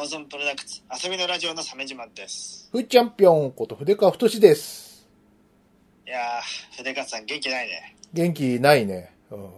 [0.00, 2.70] マゾンプロダクツ遊びのラジオの鮫島です。
[2.72, 5.06] ふーチャンピオンこと筆川太志です。
[6.06, 7.96] いやー、筆川さん元気ないね。
[8.14, 9.12] 元気ないね。
[9.30, 9.44] うん。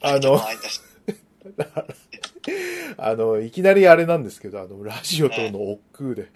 [0.00, 0.40] あの
[2.96, 6.28] あの、いきなりあれなんですけど、あの、ラジオとの億劫で。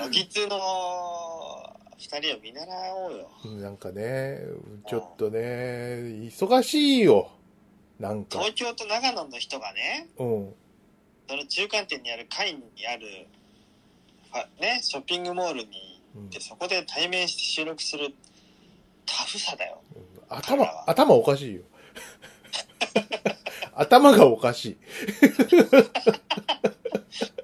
[0.00, 1.73] ロギツの
[2.04, 3.30] 二人を見習おうよ。
[3.62, 4.38] なんかね、
[4.86, 7.30] ちょっとね、忙しいよ。
[7.98, 8.40] なんか。
[8.40, 10.54] 東京と長野の人がね、うん。
[11.26, 13.06] その中間点にある会にある、
[14.60, 18.14] ね、ショッピングモールにうん行って、そこで対面して収録する
[19.06, 19.80] タフさだよ。
[20.28, 21.62] 頭、頭おかしいよ。
[23.74, 24.76] 頭がおかしい。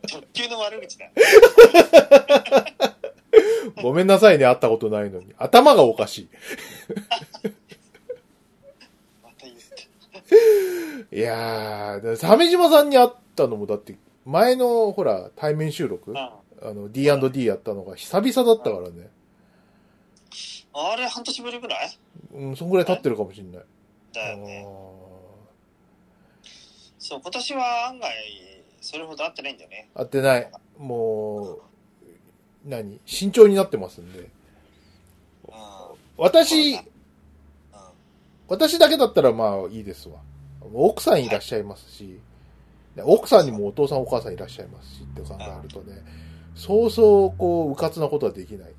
[0.07, 1.13] 直球の悪口だよ。
[3.83, 5.35] ごめんなさいね、会ったことないのに。
[5.39, 6.29] 頭がおかしい。
[9.23, 9.57] また言っ
[11.11, 11.17] て。
[11.17, 16.13] いやー、鮫島さんに会ったのもだって、前の、ほら、対面収録？
[16.17, 19.09] あうんの、D&D やったのが久々だったからね。
[20.73, 21.99] あれ、半年ぶりぐらい？
[22.35, 23.65] うん、そんぐらい経ってるかもしんない。
[24.13, 24.65] だよね。
[24.67, 24.71] あ
[26.99, 28.11] そう、今年は案外、
[28.81, 29.89] それほど会ってないんだよね。
[29.95, 30.51] ー会ってない。
[30.79, 31.63] もう、
[32.65, 33.01] 何？
[33.07, 34.19] 慎重になってますんで。
[34.21, 34.29] うん。
[36.17, 36.81] 私、うん。
[38.49, 40.17] 私だけだったらまあいいですわ。
[40.75, 42.21] 奥さんいらっしゃいますし、
[42.95, 46.03] で奥さんにもお父さんお母さんいらっしゃいますしって考えるとね、
[46.55, 48.69] そうそうこう、うかつなことはできない。
[48.69, 48.73] い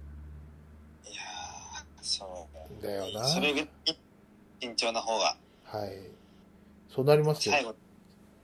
[1.15, 2.47] やー、そ
[2.79, 2.83] う。
[2.83, 3.25] だよな。
[3.25, 3.69] それぐらい
[4.59, 5.97] 慎重な方が、はい。
[6.93, 7.53] そうなりますよ。
[7.53, 7.75] 最後、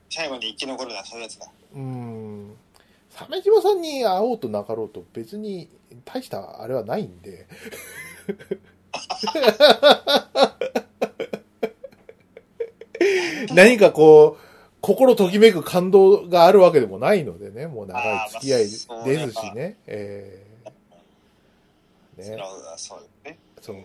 [0.10, 1.48] 最後に生き残るのはそういうやつだ。
[1.76, 2.56] うーん。
[3.18, 5.70] 鮫島さんに会おうとなかろうと別に
[6.06, 7.48] 大したあれはないんで。
[13.54, 14.44] 何かこう、
[14.82, 19.78] 心ときめく感動があるわけでもないのでね、もう長い付き合いですあーまあそうねしね。
[19.88, 22.38] えーね
[22.78, 23.40] そうだね。
[23.62, 23.78] そう。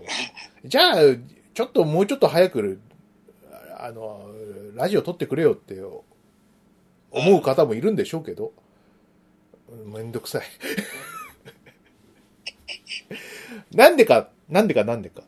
[0.64, 0.94] じゃあ、
[1.54, 2.80] ちょっともうちょっと早く、
[3.78, 4.26] あの、
[4.74, 5.80] ラジオ撮ってくれよって
[7.10, 8.61] 思う方もいるんでしょうけど、うん
[9.86, 10.42] めんどくさい。
[13.72, 15.22] なんでか、なんでかなんでか。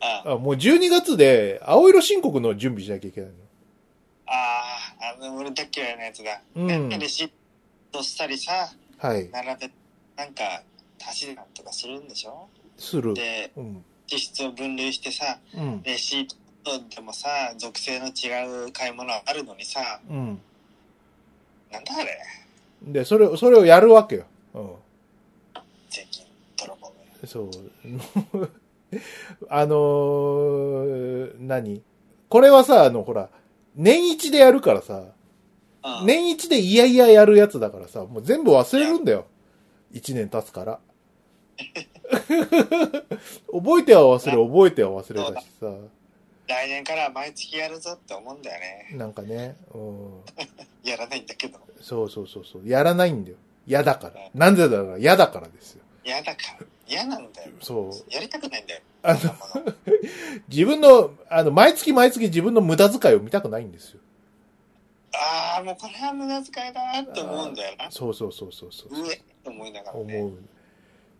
[0.00, 3.30] あああもう12月で青色申告の準備しなきゃいけない
[4.26, 6.40] あー、あの、俺大っ嫌いなやつだ。
[6.54, 7.30] うんねレシー
[7.92, 8.68] トしたりさ、
[9.02, 9.08] の。
[9.08, 9.28] はい。
[9.30, 9.70] 並べ、
[10.16, 10.62] なんか、
[11.02, 12.48] 足しなんとかするんでしょ？
[12.76, 13.14] する。
[13.14, 13.84] で、うん。
[14.06, 15.82] 支出を分類してさ、うん。
[15.82, 16.26] レシー
[16.64, 20.40] トでもさ、属性の違う買い物あるのにさ、うん。
[21.72, 22.18] なんだあれ？
[22.86, 24.24] で、それを、それをやるわけよ。
[24.54, 24.70] うん。
[25.90, 26.24] 税金
[26.56, 26.92] 泥棒
[27.22, 27.28] め。
[27.28, 27.50] そう。
[29.50, 31.82] あのー何？
[32.28, 33.28] これはさ、あの、ほら、
[33.74, 35.02] 年一でやるからさ、
[35.84, 36.06] うん。
[36.06, 39.26] 年一でいやいややるやつだからさ、もう全部忘れるんだよ。
[39.92, 40.78] 一年経つから。
[43.52, 45.72] 覚えては忘れ、覚えては忘れだしさ、
[46.48, 48.88] 来年から毎月やるぞって思うんだよね。
[48.92, 50.20] なんかね、うん。
[50.88, 51.58] やらないんだけど。
[51.80, 53.36] そうそうそうそう、やらないんだよ。
[53.66, 54.30] 嫌だから。
[54.34, 55.82] なんでだから嫌だからですよ。
[56.04, 56.66] 嫌だから。
[56.86, 57.50] 嫌なんだよ。
[57.60, 58.12] そう。
[58.12, 58.80] やりたくないんだよ。
[59.02, 59.20] あの
[60.48, 64.00] 自分の、あの、毎月毎月自分の無駄遣いを見たくないんですよ。
[65.12, 67.90] ああ、もうこれは無駄遣いだなって思うんだよな。
[67.90, 69.02] そうそうそうそうそう。
[69.02, 70.20] うえって思いながら思ね。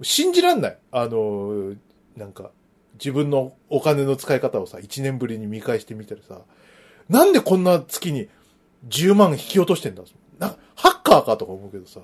[0.00, 0.04] う。
[0.04, 0.78] 信じらんない。
[0.92, 1.74] あの、
[2.16, 2.50] なんか、
[2.98, 6.40] 自分のお金の使い方をさ、1年ぶりに見返してみたらさ、
[7.08, 8.28] なんでこんな月に
[8.88, 10.02] 10万引き落としてんだ？
[10.38, 12.00] なんか、ハッカーかとか思うけどさ、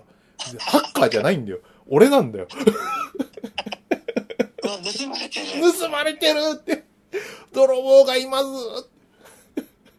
[0.58, 1.58] ハッカーじゃないんだよ。
[1.88, 2.46] 俺なんだよ。
[4.62, 5.46] 盗まれてる。
[5.80, 6.84] 盗まれてるって、
[7.52, 8.44] 泥棒がいます。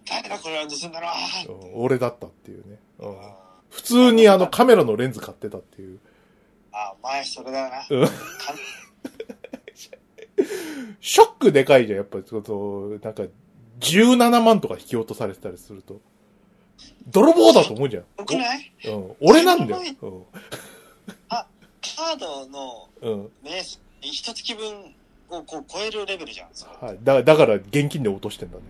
[0.06, 1.02] 誰だこれは盗んだ
[1.48, 1.54] の？
[1.54, 2.80] うん俺だったっていうね。
[3.00, 3.18] うん
[3.70, 6.00] 普通にあのカメラのレンズ買ってたっていう。
[6.72, 7.84] あ、前それだな。
[11.02, 13.24] ショックでかいじゃん、やっぱり、その、なんか、
[13.80, 16.00] 17万とか引き落とされてたりすると。
[17.08, 18.04] 泥棒だと思うじゃん。
[18.18, 18.74] よくない？
[18.88, 19.82] おうん、俺なんだよ。
[21.30, 23.12] カードのうん。
[23.12, 23.30] うん。
[23.44, 24.96] 名数、一月分
[25.30, 26.50] をこう超えるレベルじゃん。
[26.86, 26.98] はい。
[27.04, 28.64] だ、だから現金で落としてんだね。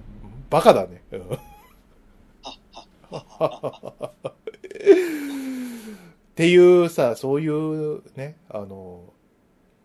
[0.49, 1.01] バカだね。
[1.11, 1.21] うん。
[1.21, 1.35] っ
[6.35, 9.12] ていうさ、そういうね、あの、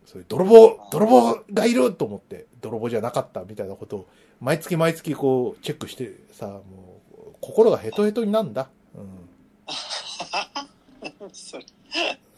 [0.08, 4.08] そういう泥棒、泥棒がいると思って、泥棒じゃなかったみたいなことを、
[4.40, 8.70] 毎月毎月こう、チェックしてさ、もう、心がヘトヘトになんだ。
[8.94, 9.28] うん。
[11.30, 11.62] そう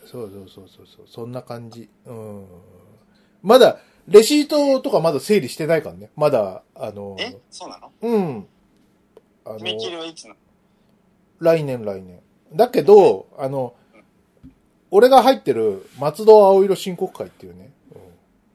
[0.05, 1.89] そうそうそうそう、そんな感じ。
[2.07, 2.45] うん。
[3.41, 3.79] まだ、
[4.09, 6.11] レシートとかまだ整理してないからね。
[6.17, 7.39] まだ、あの、え？
[7.53, 7.93] そうなの？
[8.03, 8.49] うん。
[9.45, 10.37] あの、締め切りはいつなの？
[11.39, 12.21] 来年来年。
[12.53, 13.75] だけど、あの、
[14.91, 17.71] 俺が入ってる松戸青色申告会っていうね、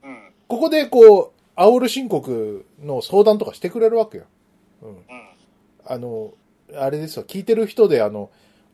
[0.03, 0.33] うんうん。
[0.47, 4.25] ここでこう、青色申告の相談とかしてくれるわけよ。
[4.81, 4.89] うん。
[4.89, 5.03] うん。
[5.85, 6.33] あの、
[6.75, 8.29] あれですわ、聞いてる人で、あの、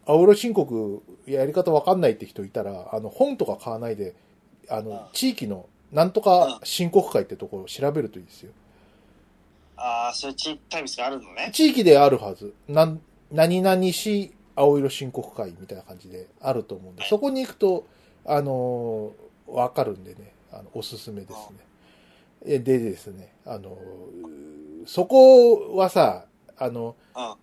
[0.06, 4.16] 青色申告やり方わかんないって人いたら、あの、本とか買わないで、
[4.70, 8.52] あうんの、地域のなんとか申告会ってところを調べるといいですよ。
[9.76, 11.52] ああ、そういう地域サービスがあるのね。
[11.54, 12.54] 地域であるはず。
[12.68, 14.32] なん、何々市
[14.62, 17.86] 青色申告会みたいな感じであると思うんで、そこに行くと、
[18.26, 21.58] あのーわかるんでね、あの、おすすめですね。
[22.46, 26.26] えでですね、あのーそこはさ、
[26.58, 27.34] あの、うん。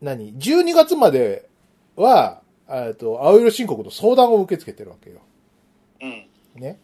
[0.00, 1.48] 何 ?12 月まで
[1.96, 5.20] は、えっと、青色申告の相談を受け付けてるわけよ。
[6.00, 6.26] うん。
[6.60, 6.78] ね。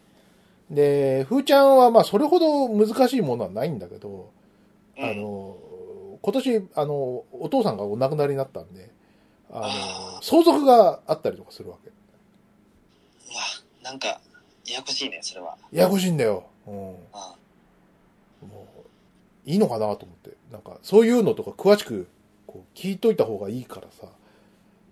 [0.69, 4.31] で、ふーちゃんはまあそれほど難しいものはないんだけど、
[4.97, 5.57] うんあの、
[6.21, 6.93] 今年、あの、
[7.31, 8.91] お父さんがお亡くなりになったんで、
[9.53, 11.89] ああの、相続があったりとかするわけ。
[11.89, 13.41] うわ、
[13.83, 15.57] なんか、ややこしいね、それは。
[15.71, 16.45] ややこしいんだよ。
[16.67, 16.73] うん。
[16.73, 17.35] もあ
[18.45, 20.31] う、いいのかなと思って。
[20.51, 22.07] なんか、そういうのとか詳しく、
[22.47, 24.07] こう、聞いといた方がいいからさ、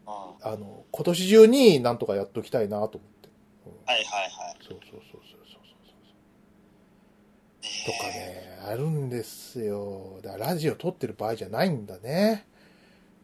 [0.06, 3.29] ああの、今年中になんとかやっときたいなと思って。
[3.65, 4.57] うんはいはいはい。
[4.67, 5.57] そうそうそうそうそうそ
[7.61, 7.61] う。
[7.61, 10.19] ねとかね、あるんですよ。
[10.23, 12.45] だからラジオ撮ってる場合じゃないんだね。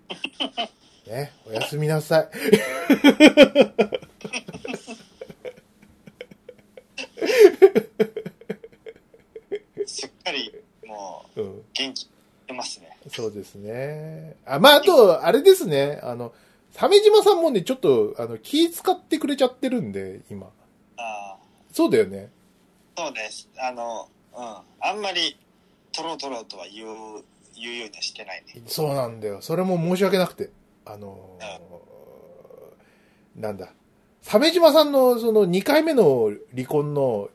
[1.07, 2.29] ね、おやすみなさい。
[9.85, 10.51] すっかり、
[10.87, 12.09] もう、うん、元気
[12.47, 12.97] 出ますね。
[13.11, 14.35] そうですね。
[14.45, 15.99] あ、まあ、あと、あれですね。
[16.01, 16.33] あの、
[16.75, 20.47] 鮫島さんもね、ちょっと、あの、気使ってくれちゃってるんで、今。
[20.97, 21.37] ああ、
[21.71, 22.29] そうだよね。
[22.97, 23.47] そうです。
[23.57, 24.57] あの、うん。
[24.81, 25.37] あんまり、
[25.91, 27.23] 取ろう取ろうとは言う、
[27.55, 28.61] 言うようにはしてないね。
[28.65, 29.41] そうなんだよ。
[29.41, 30.49] それも申し訳なくて。
[30.85, 33.73] あのーなんだ。
[34.21, 37.29] 鮫島さんの、その、2回目の離婚の、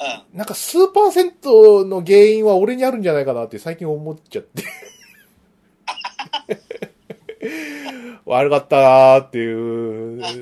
[0.00, 0.36] うん。
[0.36, 4.62] なんか数パーセントの原因は俺にあるんじゃないかなって最近思っちゃって。
[8.24, 10.26] 悪かったなーっていうの。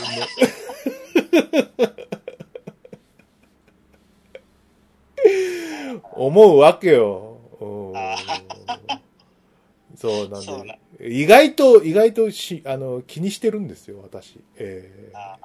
[6.14, 7.38] 思うわけよ。
[9.96, 10.81] そうなんそうなで。
[11.04, 14.38] 意外と、意外とし、あの、気にしてるんですよ、私。
[14.56, 15.38] ええあ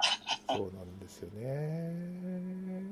[0.50, 2.84] そうなんですよね。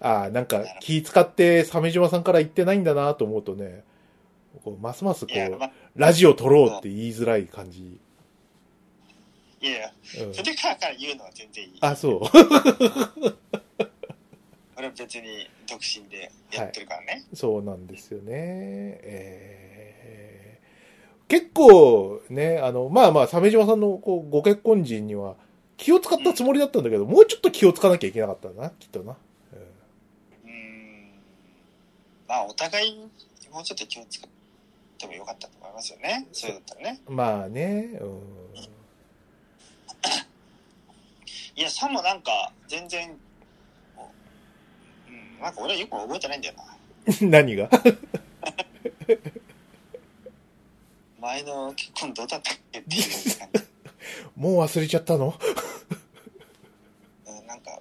[0.00, 3.84] ああ、なんか気使って鮫島さんから言ってないんだなと思うとね、
[4.64, 8.00] こうますますこう、ま、ラジオ撮ろうって言いづらい感じ。
[9.60, 9.92] いやいや、
[10.26, 11.78] うんそれからから言うのは全然いい。
[11.82, 12.20] あ、そう。
[14.76, 17.24] 俺は別に独身でやってるからね。
[17.34, 18.24] そうなんですよね。
[18.32, 19.69] えー
[21.30, 25.36] 結構ね、あの、まあまあ、鮫島さんのこうご結婚時には
[25.76, 29.16] 気を使ったつもりだったんだけど、もうちょっと気を使わなきゃいけなかったな、きっとな。
[30.44, 31.12] うんん。
[32.26, 32.96] まあ、お互い、
[33.52, 34.30] もうちょっと気を使っ
[34.98, 36.26] てもよかったと思いますよね。
[36.32, 37.00] そうだったらね。
[37.08, 38.06] まあね、う
[41.54, 43.16] いや、さもなんか、全然、
[45.08, 46.64] うん、なんか俺はよく覚えてないんだよな。
[47.26, 47.30] ん。
[47.30, 47.70] 何が？
[51.20, 53.02] 前の結婚どうだったっけっていう
[53.38, 53.60] 感じ。
[54.36, 55.34] もう忘れちゃったの？
[57.26, 57.80] うんなんか、う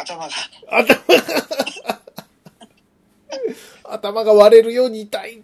[0.00, 0.30] 頭が、
[0.70, 2.00] 頭が、
[3.84, 5.42] 頭が割れるように痛い。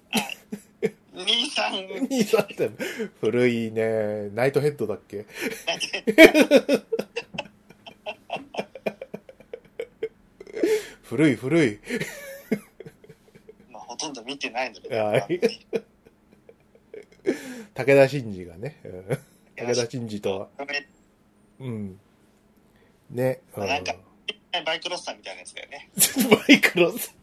[1.15, 1.75] 兄さん、
[2.09, 2.43] 兄さん。
[2.43, 2.71] って、
[3.21, 5.27] 古いね、ナイトヘッドだっけ？
[11.03, 11.79] 古い古い。
[13.71, 15.41] まあ、ほとんど見てないので、はい
[17.75, 18.81] 武田真治がね。
[18.85, 19.19] うん
[19.57, 20.51] 武田真治と
[21.61, 21.99] うん。
[23.11, 23.41] ね。
[23.57, 23.95] うなんか
[24.65, 25.91] バイクロッサーみたいなやつだよね。
[26.31, 27.17] バイクロス。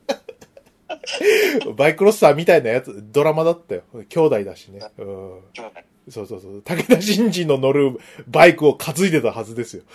[1.76, 3.84] バイクロッサーみたいなやつ、ドラマだったよ。
[4.10, 4.82] 兄弟だしね。
[4.98, 5.42] うん。
[5.56, 6.62] 今日ねそうそうそう。
[6.62, 9.84] 武田真治の乗るバイクを担いでたはずですよ。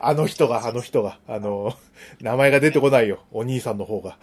[0.00, 1.18] あの人が、あの人が。
[1.26, 1.74] あの、
[2.20, 3.20] 名前が出てこないよ。
[3.30, 4.18] お兄さんの方が。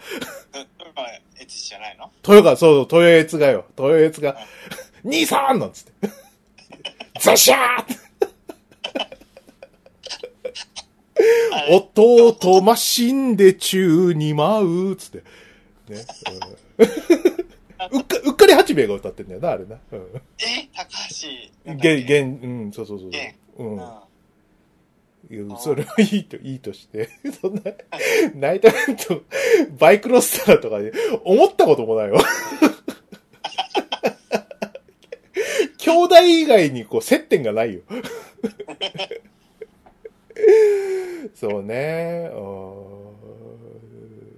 [0.96, 2.10] うんまあ、エツじゃないの？
[2.26, 3.66] 豊が、そうそう、豊悦がよ。
[3.78, 4.36] 豊悦が、
[5.04, 5.92] 兄さんなんつって。
[7.20, 7.96] ザシャー
[11.68, 15.18] 弟マシンで宙に舞うつって。
[15.88, 16.04] ね。
[17.88, 19.76] うん、 うっか、うっかり八兵衛が歌ってんだよな、あれな。
[19.92, 20.00] うん。
[20.38, 20.68] え？
[20.74, 20.86] 高
[21.66, 21.74] 橋。
[21.74, 23.18] げん、げん、うん、そうそうそうそ
[23.64, 23.64] う。
[23.64, 23.76] うん。
[23.76, 24.05] うん
[25.58, 27.08] それはいいと、いいとして。
[27.40, 27.62] そんな、
[28.34, 29.22] ナイトメント、
[29.78, 30.92] バイクロスターとかで
[31.24, 32.20] 思ったこともないわ。
[35.78, 37.80] 兄弟以外にこう接点がないよ。
[41.34, 42.30] そうね。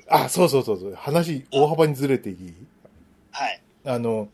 [0.08, 0.94] あ、そうそうそうそう。
[0.94, 2.54] 話、大幅にずれていい？
[3.30, 3.60] はい。
[3.84, 4.28] あの、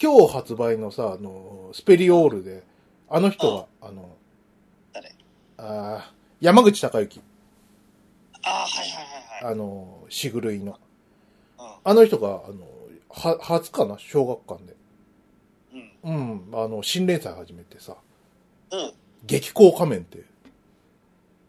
[0.00, 2.62] 今日発売のさ、あの、スペリオールで、
[3.08, 4.19] あの人が、あの、誰
[5.62, 7.20] あー山口隆之、
[8.42, 9.52] ああ、はいはいはいはい。
[9.52, 10.72] あの、しぐるいの。
[10.72, 10.76] う
[11.84, 12.66] あの人が、あの、
[13.10, 13.98] は、初かな？
[13.98, 14.74] 小学館で。
[15.78, 15.92] ん。
[16.04, 16.50] うん。
[16.52, 17.94] うん、あの、新連載始めてさ、
[18.70, 18.94] おう
[19.26, 20.24] 激光仮面って、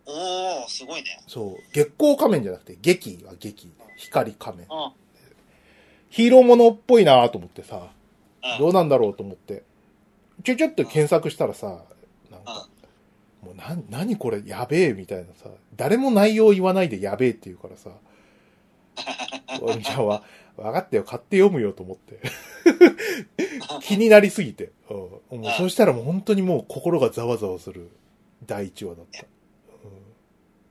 [0.05, 1.21] おー、すごいね。
[1.27, 4.67] そう、月光仮面じゃなくて、激は激、光仮面。
[4.69, 4.91] うん。
[6.09, 7.87] ヒーローものっぽいなと思ってさ、
[8.43, 8.59] うん。
[8.59, 9.63] どうなんだろうと思って、
[10.43, 11.85] ちょちょっと検索したらさ、
[12.29, 12.67] なんか、
[13.41, 17.89] もうな、何これやべえみたいなさ、誰も内容言わないでやべえって言うからさ、
[19.61, 20.23] 俺 じゃあわ、
[20.57, 22.19] 分かったよ、買って読むよと思って。
[23.81, 24.71] 気になりすぎて。
[25.29, 27.89] うん、もうそしたらもう本当にもう心がざわざわする
[28.45, 29.23] 第一話だった。
[29.23, 29.27] うん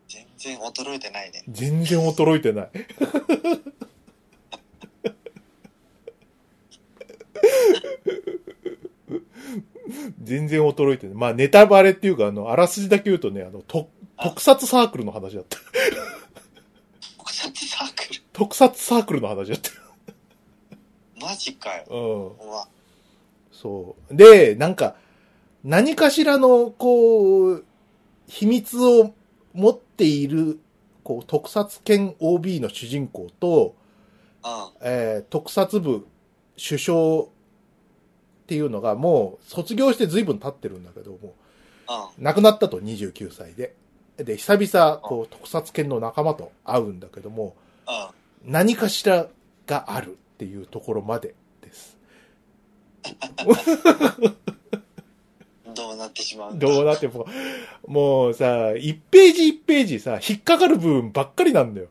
[0.09, 1.45] 全然衰えてないね。
[1.49, 2.71] 全然衰えてない。
[10.23, 11.09] 全然衰えて。
[11.09, 13.89] まあネタバレっていうか、あの、あらすじだけ言うとね、あの、と
[14.23, 15.59] 特撮サークルの話だった。
[17.17, 18.21] 特撮サークル？
[18.33, 19.71] 特撮サークルの話だった。
[21.21, 22.37] マジかよ。
[22.41, 22.49] うん。
[22.49, 22.69] うわ。
[23.53, 24.17] そう。
[24.17, 24.97] で、なんか、
[25.65, 27.65] 何かしらの、こう、
[28.27, 29.13] 秘密を
[29.53, 30.59] 持っている、
[31.03, 33.75] こう、特撮犬 OB の主人公と、
[34.43, 34.51] うん。
[34.83, 36.07] えー特撮部
[36.57, 37.25] 首相
[38.51, 41.37] っていうのがもう卒業して随分経ってるんだけども、
[42.19, 42.25] うん。
[42.25, 43.77] 亡くなったと29歳で。
[44.17, 47.55] で、久々、こう、特撮犬の仲間と会うんだけども、
[48.45, 48.53] うん。
[48.53, 49.29] 何かしら
[49.69, 51.97] があるっていうところまでです。
[55.73, 57.29] どうなってしまうどうなっても、
[57.87, 61.87] もうさ、1ページ1ページさ、引っかかる部分ばっかりなんだよ。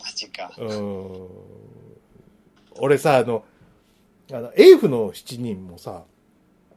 [0.00, 0.52] マジか。
[0.58, 1.28] うん。
[2.80, 3.44] 俺さ、あの、
[4.30, 6.04] あの、エイフの7人もさ、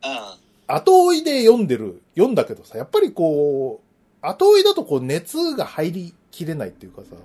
[0.04, 0.20] うん。
[0.68, 7.16] 後追いで読んでる、読んだけどさ、やっぱりこう、後追いだとこう熱が入りきれないっていうかさ、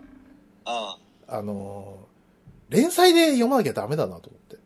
[1.28, 1.34] うん。
[1.38, 2.16] あのー
[2.68, 4.56] 連載で読まなきゃダメだなと思って。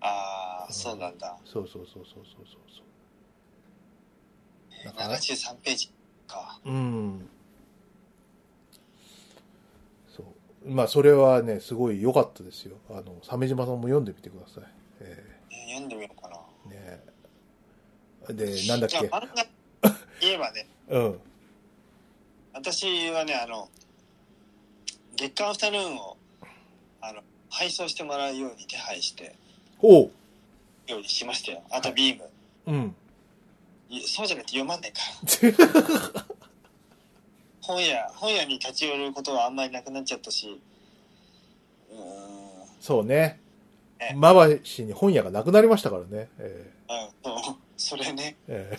[0.00, 1.36] ああ、そうなんだ。
[1.44, 2.82] そうそうそうそうそうそ
[4.82, 4.84] う。
[4.86, 5.90] だから、73ページ
[6.26, 6.58] か。
[6.64, 7.28] うん。
[10.08, 10.26] そう。
[10.66, 12.76] まあ、それはね、すごい良かったですよ。
[12.90, 14.64] あの、鮫島さんも読んでみてください。
[15.00, 16.36] ええー読んでみようかな。
[16.66, 17.00] ーね
[18.62, 18.98] で、なんだっけ？
[18.98, 19.20] 漫画
[20.20, 21.20] 言えばね、 うん。
[22.52, 23.68] 私はね、あの、
[25.16, 26.16] 月刊アフタヌーンを、
[27.00, 29.34] あの、配送してもらうように手配して、
[29.80, 30.10] おう。
[30.88, 31.62] ようにしましたよ。
[31.70, 32.28] あとビーム。
[32.66, 32.96] うん。
[33.88, 34.98] いそうじゃないと読まんないか
[36.12, 36.24] ら。
[37.62, 40.60] 本屋、本屋に立ち寄ることはあんまりなくなっちゃったし、
[41.90, 42.08] うーん、うん、
[42.80, 43.40] そうね
[43.98, 44.14] え。
[44.14, 46.28] まばしに本屋がなくなりましたからね。
[46.38, 46.70] え
[47.22, 48.78] そうそれね、ーえ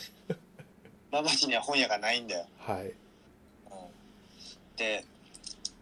[1.11, 2.45] ママチには本屋がないんだよ。
[2.67, 2.85] ーはい。
[2.85, 2.93] うん
[4.77, 5.03] で、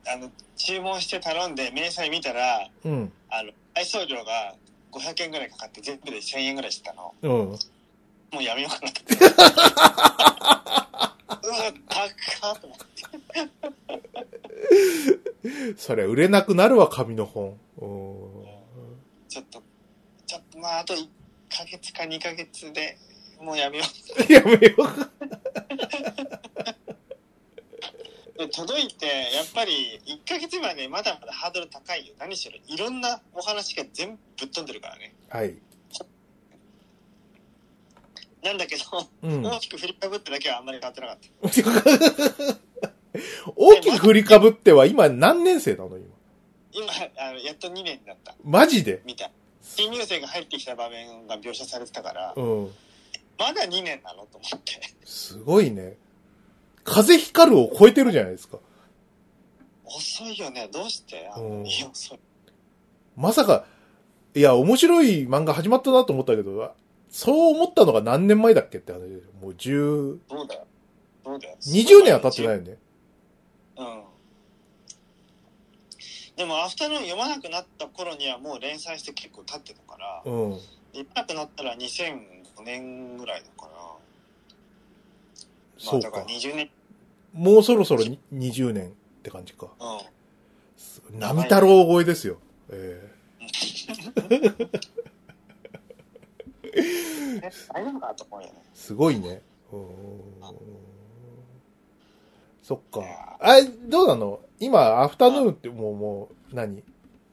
[0.08, 3.12] あの、注文して頼んで明細見たら、うん。
[3.30, 4.56] あの、配送料が
[4.92, 7.14] 500円ぐらいかかって全部で1000円ぐらいしたの。
[7.22, 7.32] うん。
[7.32, 7.58] も
[8.40, 9.04] うやめようかなと。
[9.10, 12.86] うわ、高っと思って。
[15.78, 17.58] それ売れなくなるわ、紙の本。
[17.78, 18.46] うん。
[19.28, 19.62] ちょっと、
[20.26, 21.08] ちょっと、まあ、あと1
[21.50, 22.98] ヶ月か2ヶ月で
[23.40, 23.84] もうやめよ
[24.30, 24.76] やめよ
[28.38, 28.50] う。
[28.50, 32.16] 届いて、やっぱり1ヶ月前ね、まだまだハードル高いよ。
[32.18, 35.14] 何しろ、いろんなお話が全部ぶっ飛んでるからね。
[35.30, 35.58] はい。
[38.44, 38.84] なんだけど、
[39.24, 39.44] うん。
[39.44, 42.60] 大きく振りかぶってだけはあんまり変わってなかった。
[43.56, 46.06] 大きく振りかぶっては今何年生なの今？
[46.72, 46.86] 今、
[47.18, 49.02] あのやっと2年になった、マジで？
[49.06, 49.32] みたい。
[49.62, 52.72] 新入生が入ってきた場面が描写されてたから、うん。
[53.38, 54.80] まだ2年なのと思って。
[55.06, 55.98] すごいね。
[56.84, 58.60] 風光るを超えてるじゃないですか。
[59.84, 60.70] 遅いよね。
[60.72, 61.30] どうして？
[61.34, 62.20] あうんの、遅い。
[63.16, 63.66] まさか、
[64.36, 66.74] いや、面白い漫画始まったなと思ったけど、
[67.10, 69.06] そう思ったのが何年前だっけって話で。
[69.42, 70.68] もう10、そうだよ。
[71.26, 71.58] そうだよ。
[71.62, 72.78] 20年は経ってないよね。
[73.78, 74.04] うん。
[76.38, 80.60] でも、アフタヌーン読まなくなった頃にはもう連載して結構経ってたから、うん。
[80.94, 83.72] 読まなくなったら2005年ぐらいだから、
[85.78, 86.26] そうかだから。
[86.28, 86.70] 20年。
[87.34, 88.92] もうそろそろに20年っ
[89.24, 89.68] て感じか。
[89.80, 91.20] うん。
[91.20, 92.38] 波太郎超えですよ。
[92.72, 94.80] ええ
[97.74, 98.54] 大丈夫かなと思うよね。
[98.74, 99.42] ーすごいね。
[99.72, 99.82] うん
[102.62, 103.02] そっか。
[103.40, 104.40] あれ、どうなの？
[104.60, 106.84] 今、アフタヌーンってもう、もう、何？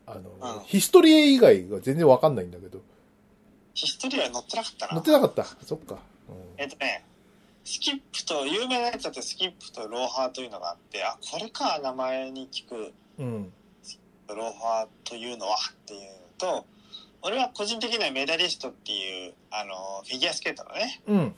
[0.07, 2.81] あの、うんヒストリエ以外が全然わかんないんだけど。
[3.75, 5.05] ヒストリア乗ってなかったな乗っ。
[5.05, 5.45] てなかった？
[5.45, 5.99] そっか。
[6.57, 7.05] えっとね、
[7.64, 13.26] スキップと、有名なやつだとスキップとローハーというのがあって、あ、これか、名前に聞くうん。
[13.26, 13.52] うん。
[14.28, 16.64] ローハーというのはっていうのと、
[17.23, 21.35] 俺は個人的にはメダリストっていう、あの、フィギュアスケートのね、うん。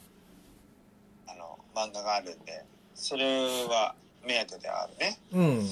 [1.26, 3.94] あの、漫画があるんで、それは
[4.24, 5.18] 目当てではあるね。
[5.32, 5.66] うん。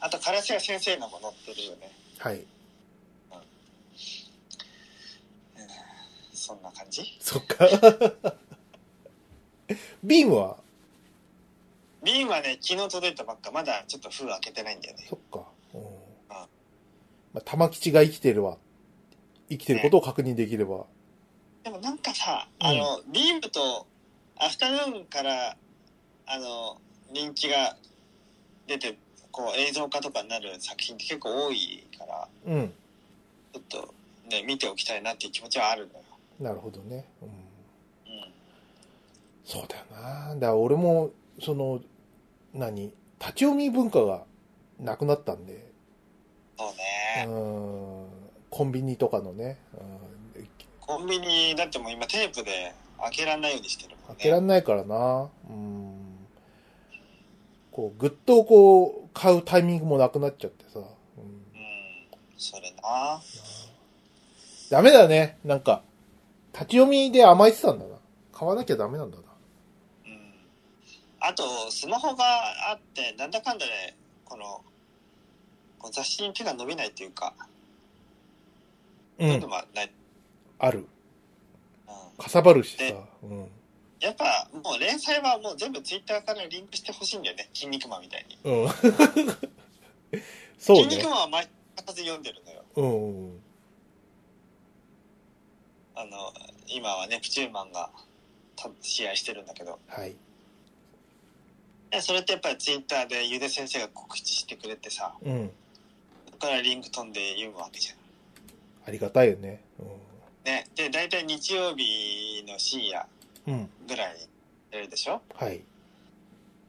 [0.00, 1.90] あと、唐瀬谷先生のも載ってるよね。
[2.18, 2.44] はい。
[6.32, 7.18] そんな感じ？
[7.20, 7.66] そっか。
[10.02, 10.56] ビームは？
[12.02, 15.06] ビーンはね、昨日届いたばっか、まだちょっと封開けてないんだよね。
[15.10, 15.44] そっか。
[17.38, 17.42] うん。
[17.42, 18.58] まあ、玉吉が生きてるわ。
[19.48, 20.84] 生きてることを確認できれば。
[21.64, 23.86] でもなんかさ、あの、ビームと
[24.36, 25.56] アフタヌーンから、
[26.26, 26.78] あの、
[27.12, 27.76] 人気が
[28.66, 28.98] 出て、
[29.30, 32.72] こう映像化とかになる作品って結構多いから、うん。
[33.52, 33.94] ちょっと
[34.28, 36.00] ね、見ておきたいなっていう気持ちはあるのよ。
[36.40, 37.06] なるほどね。
[37.22, 37.28] うん。
[37.28, 38.32] うん。
[39.44, 40.34] そうだよな。
[40.34, 41.10] だから俺も、
[41.42, 41.80] その、
[42.52, 42.92] 何？
[43.20, 44.24] 立ち読み文化が
[44.78, 45.67] なくなったんで、
[46.58, 47.24] そううね。
[47.24, 48.08] ん。
[48.50, 49.58] コンビニとかのね、
[50.36, 50.48] うん、
[50.80, 54.04] コンビニだってもう今テープで開けられないようにしてるもんね。
[54.08, 55.28] 開けらんないからな。
[55.48, 56.18] うん。
[57.70, 60.80] こう、ぐっとこう、買うタイミングもなくなっちゃってさ。
[60.80, 60.84] うん。
[60.84, 60.90] うん。
[62.36, 63.20] それな。
[64.70, 65.38] ダメだね。
[65.44, 65.82] なんか、
[66.52, 67.96] 立ち読みで甘えてたんだな。
[68.32, 69.22] 買わなきゃダメなんだな。
[70.06, 70.34] うん。
[71.20, 72.24] あと、スマホが
[72.70, 74.64] あって、なんだかんだで、この、
[75.78, 77.34] こう雑誌に手が伸びないっていうか、
[79.18, 79.48] うんそういうの。
[79.48, 79.90] はない。
[80.58, 80.78] ある。
[80.80, 80.86] うん
[82.18, 82.96] かさばるしさで。
[83.22, 83.48] うん。
[84.00, 87.48] やっぱもう連載はもう全部ツイッターからリンクしてほしいんだよね。
[87.52, 88.38] 筋肉マンみたいに。
[88.44, 88.68] うん。
[90.58, 91.08] そうね筋肉。
[91.08, 92.64] マンは毎回読んでるのよ。
[92.76, 93.40] うんうん。
[95.94, 96.32] あの、
[96.68, 97.90] 今はね、プチューマンが
[98.54, 99.78] た試合してるんだけど。
[99.88, 100.14] はい。
[101.90, 105.50] でそれってやっぱりツイッターでゆで先生が告知してくれてさ、うん。
[106.38, 107.96] からリンク飛んで読むわけじゃん。
[108.86, 109.60] ありがたいよね。
[110.44, 110.66] ね。
[110.74, 113.06] で、大体日曜日の深夜
[113.46, 113.54] うん。
[113.54, 113.70] うん。
[113.86, 114.28] ぐらいに
[114.70, 115.20] やるでしょ？
[115.34, 115.60] はい。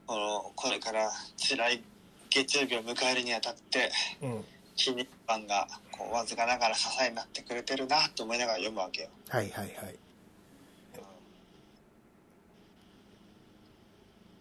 [0.06, 1.82] この、これから辛い
[2.28, 3.90] 月曜日を迎えるにあたって、
[4.22, 4.44] うん。
[4.76, 9.08] 筋肉マンがこうわずかながら支えになってくれてるなと思いながら読むわけよ。
[9.28, 9.96] はいはいはい。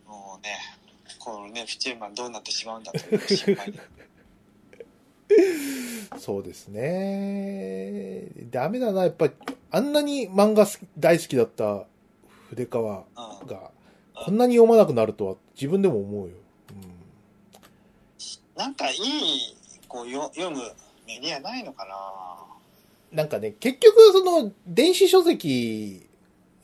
[0.08, 0.58] もうね、
[1.20, 3.80] このね、プチューマンどうなってしまうんだという心配で。
[6.18, 8.28] そうですね。
[8.52, 9.04] ダメだな。
[9.04, 9.34] やっぱり、
[9.72, 11.86] あんなに漫画大好きだった
[12.50, 13.04] 筆川
[13.42, 13.48] うん。
[13.48, 13.72] が、
[14.15, 16.34] こんなに読まなくなるとは自分でも思うよ。
[18.56, 19.56] なんかいい、
[19.88, 20.62] こうよ読む
[21.08, 21.86] メディアないのか
[23.12, 23.18] うん。
[23.18, 26.06] なんかね、結局、その、電子書籍、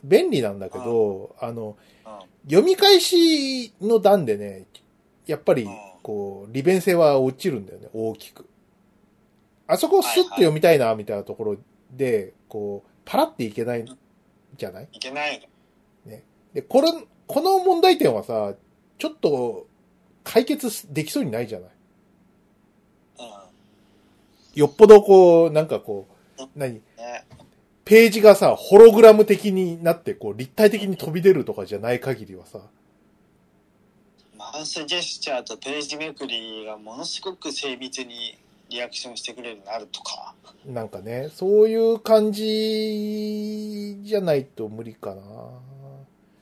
[0.03, 2.19] 便利なんだけど、あの、なうん。
[2.49, 4.65] 読み返しの段でね、
[5.25, 8.45] やっぱりうん、こう、利便性は落ちるんだよね、大きく。
[9.67, 11.57] あそこをスッと読みたいな、みたいなところ
[11.91, 13.97] で、こう、パラっていけないん
[14.57, 14.89] じゃない？
[14.91, 15.49] いけない。
[16.05, 16.17] の。
[16.53, 16.89] で、これ、
[17.27, 18.53] この問題点はさ、
[18.97, 19.67] ちょっと、
[20.23, 21.69] 解決できそうにないじゃない？
[23.19, 23.25] うん。
[24.59, 26.07] よっぽどこう、なんかこ
[26.39, 26.75] う、何？
[26.75, 26.81] ね。
[27.83, 32.59] ページがさ、ホログラム的になって、こう、立体的に飛び出るとかじゃない限りはさ、
[34.37, 38.37] マウスジェスチャーとページめくりがものすごく精密に
[38.75, 40.35] リアクションしてくれるようになるとか。
[40.65, 45.21] なんかね、そういう感じじゃないと無理かな。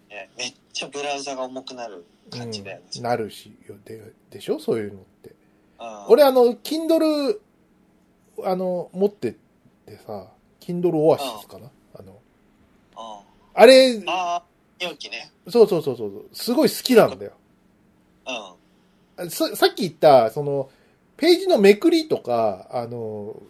[0.10, 2.84] ね、めっちゃブラウザが重くなる感じだよね。
[2.96, 4.60] うん、なるしよで、でしょ？
[4.60, 5.30] そういうのって。
[5.30, 5.36] うん
[6.08, 7.40] 俺あの、Kindle、
[8.44, 9.36] あの、持ってっ
[9.86, 10.28] てさ、
[10.60, 11.70] Kindle Oasis かな？
[11.94, 12.20] あの、うん。
[13.54, 14.44] あれ、ああ、
[14.80, 15.32] 容器ね。
[15.50, 17.34] そうそうそうそう、すごい好きなんだよ。
[19.18, 19.30] うん。
[19.30, 20.70] ささっき言った、その、
[21.24, 23.42] ページのめくりとか、あの、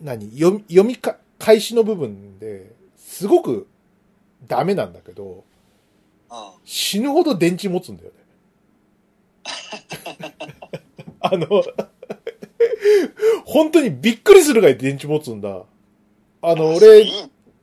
[0.00, 3.66] 何読み、読みか、開始の部分で、すごく
[4.48, 5.44] ダメなんだけど、
[6.30, 6.36] うん。
[6.64, 8.16] 死ぬほど電池持つんだよね。
[11.20, 11.46] あの、
[13.44, 15.64] 本当にびっくりするぐらい電池持つんだ。
[16.40, 17.04] あの、俺、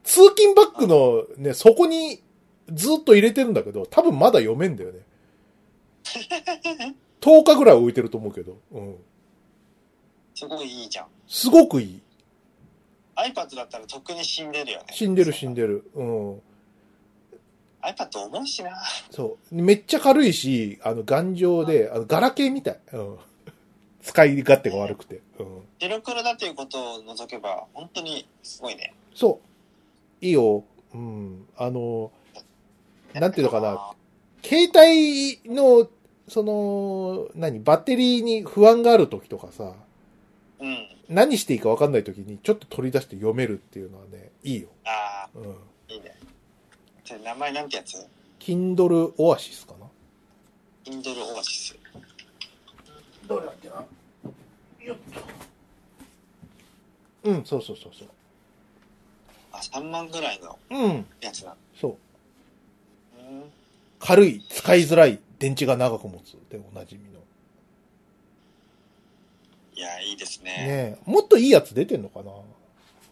[0.03, 2.21] 通勤バッグのね、そこに
[2.71, 4.99] ずっと入れてるんだけど、多分まだ読めんだよね。
[7.19, 8.59] 10日ぐらい置いてると思うけど。
[8.71, 8.95] うん。
[10.43, 11.05] すごいいいじゃん。
[11.27, 12.01] すごくいい。
[13.15, 14.85] iPad だったらとっくに死んでるよね。
[14.91, 15.89] 死んでる死んでる。
[15.95, 16.41] うん。
[17.81, 18.71] iPad 重いしな。
[19.11, 19.55] そう。
[19.55, 22.79] めっちゃ軽いし、あの、頑丈で、あの、ガラケーみたい。
[22.93, 23.17] うん。
[24.01, 25.21] 使い勝手が悪くて。
[25.39, 25.61] うん。
[25.79, 28.93] 白黒だということを除けば、本当にすごいね。
[29.13, 29.39] そ
[30.21, 30.25] う。
[30.25, 30.63] いいよ。
[30.93, 31.45] うん。
[31.57, 32.11] あの、
[33.13, 33.91] なんていうのかな。
[34.43, 35.87] 携帯の、
[36.27, 39.73] その、何、バッテリーに不安がある時とかさ、
[40.63, 40.87] うん。
[41.09, 44.69] 何していいか分かんない時にちょっと取り出して読めるっていうのはね、いいよ。
[44.85, 45.51] あうん。
[45.51, 45.55] あ、
[45.89, 46.15] いいね。
[47.03, 47.97] じゃあ名前なんてやつ
[48.39, 49.85] ？Kindle Oasis かな
[50.85, 51.77] ?Kindle Oasis。
[53.27, 53.75] どれだっけな？
[54.85, 55.21] よっと。
[57.29, 58.07] うん、そうそうそうそう。
[59.51, 61.97] あ、3万ぐらいのうん、やつなそ
[63.17, 63.21] う。
[63.21, 63.29] の。
[63.29, 63.51] うん。
[63.99, 67.12] 軽い、使いづらい、電池が長く持つでおなじみの。
[69.75, 70.51] いや、いいですね。
[70.51, 72.31] ねえもっといいやつ出てんのかな？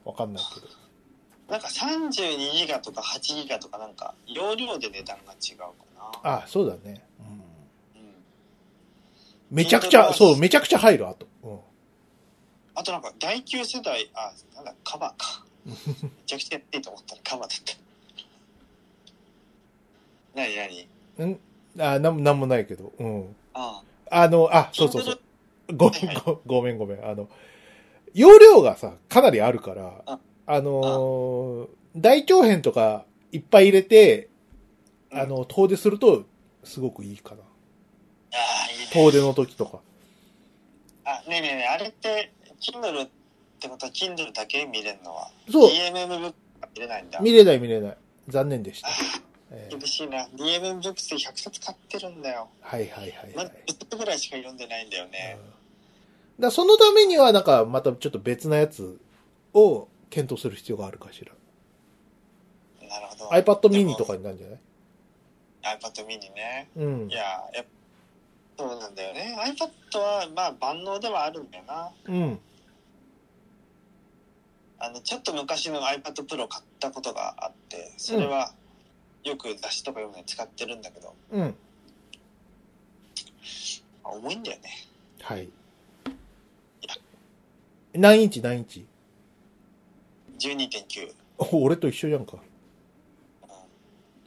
[0.05, 0.67] わかんないけど。
[1.49, 5.67] なんか32ギガとか8ギガとかなんか、容量で値段が違うか
[6.23, 6.41] な。
[6.43, 7.03] あ、そうだね。
[7.19, 7.25] うん。
[7.27, 8.13] うん。
[9.49, 11.27] めちゃくちゃ、そう、めちゃくちゃ入る、あと。
[11.43, 11.59] うん。
[12.73, 15.45] あとなんか、第9世代、あ、なんだ、カバーか。
[15.65, 15.75] め
[16.25, 17.59] ちゃくちゃやっていいと思ったらカバーだっ
[20.33, 20.39] た。
[20.39, 20.87] なになに
[21.33, 21.39] ん？
[21.79, 22.93] あ、なん、なんもないけど。
[22.97, 23.35] うん。
[23.53, 25.19] ああの、あ、そうそうそう。
[25.75, 27.05] ごはいはいごごめんごめん。
[27.05, 27.29] あの、
[28.13, 34.29] 容量がさ、かなりあるから、ああのー大長編とかいっぱい入れて、
[35.11, 36.25] あの、遠出すると、
[36.63, 37.41] すごくいいかな。
[37.41, 37.45] あ、
[38.37, 38.87] ああ、いいね。
[38.91, 39.79] 遠出の時とか。
[41.03, 42.31] あ、ねえねえねえ、あれって、
[42.61, 43.09] Kindle っ
[43.59, 45.29] てことは Kindle だけ見れるのは？
[45.51, 47.19] そう DMM ブックが見れないんだ。
[47.19, 47.97] 見れない見れない。
[48.29, 48.87] 残念でした。
[49.51, 50.27] えー厳しいな。
[50.35, 52.47] DMM ブックスで100冊買ってるんだよ。
[52.61, 53.63] はいはいはい、まだはい。
[53.67, 55.37] 10冊ぐらいしか読んでないんだよね。
[55.43, 55.60] うん
[56.41, 58.99] だそのためには、なんか、またちょっと別なやつ
[59.53, 61.31] を検討する必要があるかしら。
[62.87, 63.29] なるほど。
[63.29, 64.59] iPad mini とかになるんじゃない
[65.77, 66.69] ？iPad mini ね。
[66.75, 67.13] うんい。
[67.13, 67.21] や、
[67.53, 67.69] やっぱ
[68.57, 69.37] そうなんだよね。
[69.39, 71.91] iPad は、まあ、万能ではあるんだよな。
[72.05, 72.39] うん。
[74.79, 78.53] あの、ちょっと昔の iPad Pro 買ったことがあって、それは、
[79.23, 81.55] よく雑誌とか読むのに使ってるんだけど、うん。
[84.03, 84.69] あ重いんだよね。
[85.21, 85.49] はい。
[87.93, 88.85] 何インチ何インチ
[90.39, 91.13] 12.9。
[91.37, 92.33] お俺と一緒じゃんか。
[92.33, 92.41] うん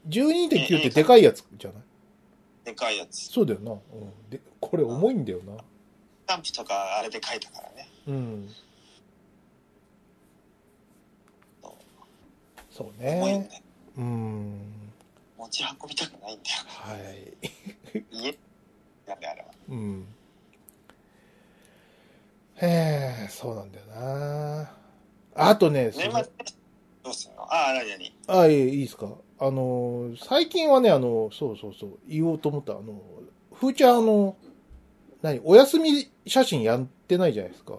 [0.06, 1.82] 12.9ってでかいやつじゃない？
[2.62, 3.32] でかいやつ。
[3.32, 3.72] そうだよな。
[3.72, 3.78] うん。
[4.28, 5.56] で、これ重いんだよな。
[5.56, 5.62] ス
[6.26, 7.88] タンプとかあれで書いたからね。
[8.06, 8.54] うん。
[12.70, 13.18] そうね。
[13.18, 13.62] 重いんだよ。
[13.96, 14.60] うん。
[15.38, 16.56] 持ち運びたくないんだよ。
[16.66, 18.04] はい。
[18.10, 18.38] 家？
[19.06, 19.46] なんであれは。
[19.70, 20.06] うん。
[22.62, 24.70] へえ、そうなんだよな。
[25.34, 26.22] あとね、その年末
[27.02, 27.42] どうすんの？
[27.42, 27.88] ああ、何
[28.28, 28.38] 何？
[28.40, 29.08] あ、いいいいですか？
[29.40, 33.00] あの、最近はね、あの、そうそうそう、言おうと思った、あの、
[33.52, 34.36] フーチャーの、
[35.22, 37.78] 何、お休み写真やってないじゃないですか。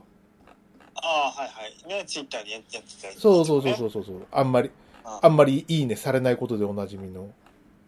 [0.95, 1.73] ああ、はいはい。
[1.87, 4.27] ね、ツイッターにやってたりそうそうそうそうそうそう。
[4.31, 4.71] あんまり、
[5.03, 7.29] あんまりいいねされないことでおなじみの。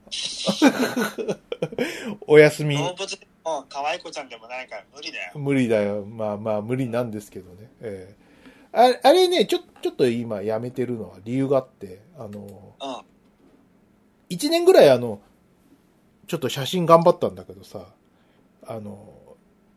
[2.27, 5.31] お休み、動物でも可愛い子ちゃんでもないから無理だよ。
[5.39, 6.05] 無理だよ。
[6.05, 7.71] まあまあ無理なんですけどね。
[7.79, 8.27] ええ
[8.73, 13.05] あれあれね、ちょ、ちょっと今やめてるのは理由があって、あの、うん。
[14.29, 15.21] 一年ぐらいあの、
[16.27, 17.85] ちょっと写真頑張ったんだけどさ、
[18.67, 19.13] あの、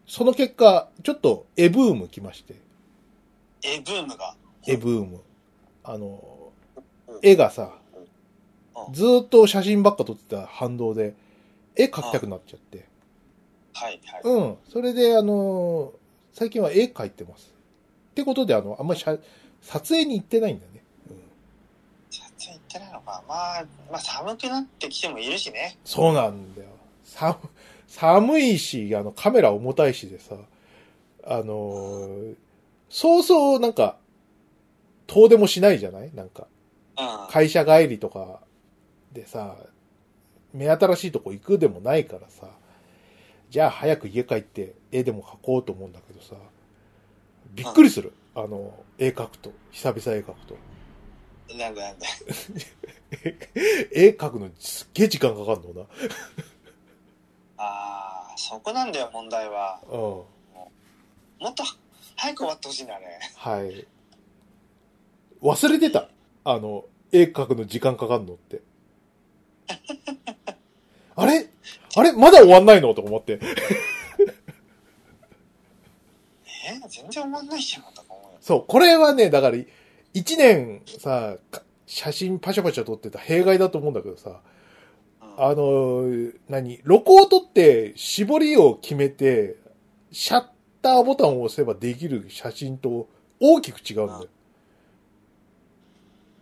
[0.06, 2.56] その結果、ちょっと絵ブーム来まして、
[3.62, 4.34] え、ブームが？
[4.66, 5.20] 絵ブーム。
[5.84, 6.50] あの、
[7.22, 7.70] 絵がさ
[8.88, 11.14] う、んずーっと写真ばっか撮ってた反動で、
[11.76, 12.89] 絵描きたくなっちゃって。
[13.84, 14.22] はいはい。
[14.24, 14.56] うん。
[14.70, 15.92] それで、あの、
[16.32, 17.52] 最近は絵描いてます。
[18.10, 19.18] ってことで、あの、あんまり写
[19.62, 20.82] 撮影に行ってないんだよね。
[21.10, 21.16] うん。
[22.10, 23.22] 撮影行ってないのか。
[23.28, 25.78] まあ、まあ寒くなってきてもいるしね。
[25.84, 26.68] そうなんだよ。
[27.04, 27.36] 寒、
[27.86, 30.36] 寒いし、あの、カメラ重たいしでさ、
[31.24, 32.36] あのー
[32.88, 33.98] そうそうなんか、
[35.06, 36.10] 遠出もしないじゃない？
[36.14, 36.46] なんか、
[36.98, 37.30] うん。
[37.30, 38.40] 会社帰りとか
[39.12, 39.56] でさ、
[40.52, 42.48] 目新しいとこ行くでもないからさ、
[43.50, 46.36] じゃあ早く家帰って絵でも描こうと思うんだけどさ、
[47.52, 48.12] びっくりする。
[48.34, 49.52] あの、絵描くと。
[49.72, 50.56] 久々絵描くと。
[51.56, 52.06] なんだなんだ。
[53.92, 55.86] 絵描くのにすっげえ時間かかるの
[57.56, 59.80] ああ、そこなんだよ、問題は。
[59.90, 59.98] な。
[59.98, 60.00] うん。
[60.00, 60.24] も
[61.50, 61.64] っと
[62.14, 63.18] 早く終わってほしいんだね。
[63.34, 63.84] はい。
[65.42, 66.08] 忘れてた。
[66.44, 68.60] あの、絵描くの時間かかるのって。
[71.16, 71.49] あれ？
[71.96, 72.12] あれ？
[72.12, 72.94] まだ終わんないの？
[72.94, 73.34] と思って。
[73.34, 73.38] え？
[76.88, 78.38] 全然終わんないじゃん、とか思うよ。
[78.40, 79.58] そう、これはね、だから、
[80.14, 84.40] 一年さ、か写真パシャパシャ撮ってた弊害だと思うんだけどさ、
[85.20, 86.80] うんあのー、何？
[86.84, 89.56] ロコを取って、絞りを決めて、
[90.12, 90.44] シャッ
[90.82, 93.08] ターボタンを押せばできる写真と
[93.40, 94.28] 大きく違うんだよ。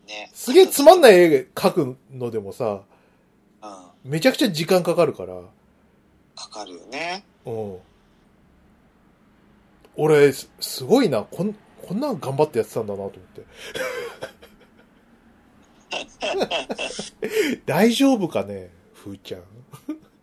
[0.06, 0.30] ね。
[0.34, 2.80] すげえつまんない絵描くのでもさ、うん。
[4.04, 5.34] めちゃくちゃ時間かかるから、
[6.36, 7.24] かかるよね。
[7.44, 7.78] うん。
[9.96, 13.44] 俺、すすごいな、こん、こんなん頑張ってやってたんだなと思って。
[17.66, 19.42] 大丈夫かね、ふーちゃん。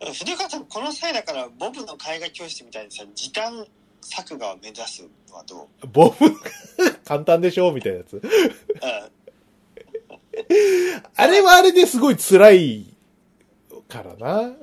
[0.12, 3.66] 筆川さん、この際だから、ボブの絵画教室みたいにさ、時短
[4.00, 5.86] 作画を目指すのはどう？
[5.88, 6.26] ボブ、
[7.04, 7.72] 簡単でしょ？
[7.72, 8.14] みたいなやつ。
[8.14, 8.22] うん。
[11.16, 12.95] あれはあれですごい辛い
[13.88, 14.54] からな。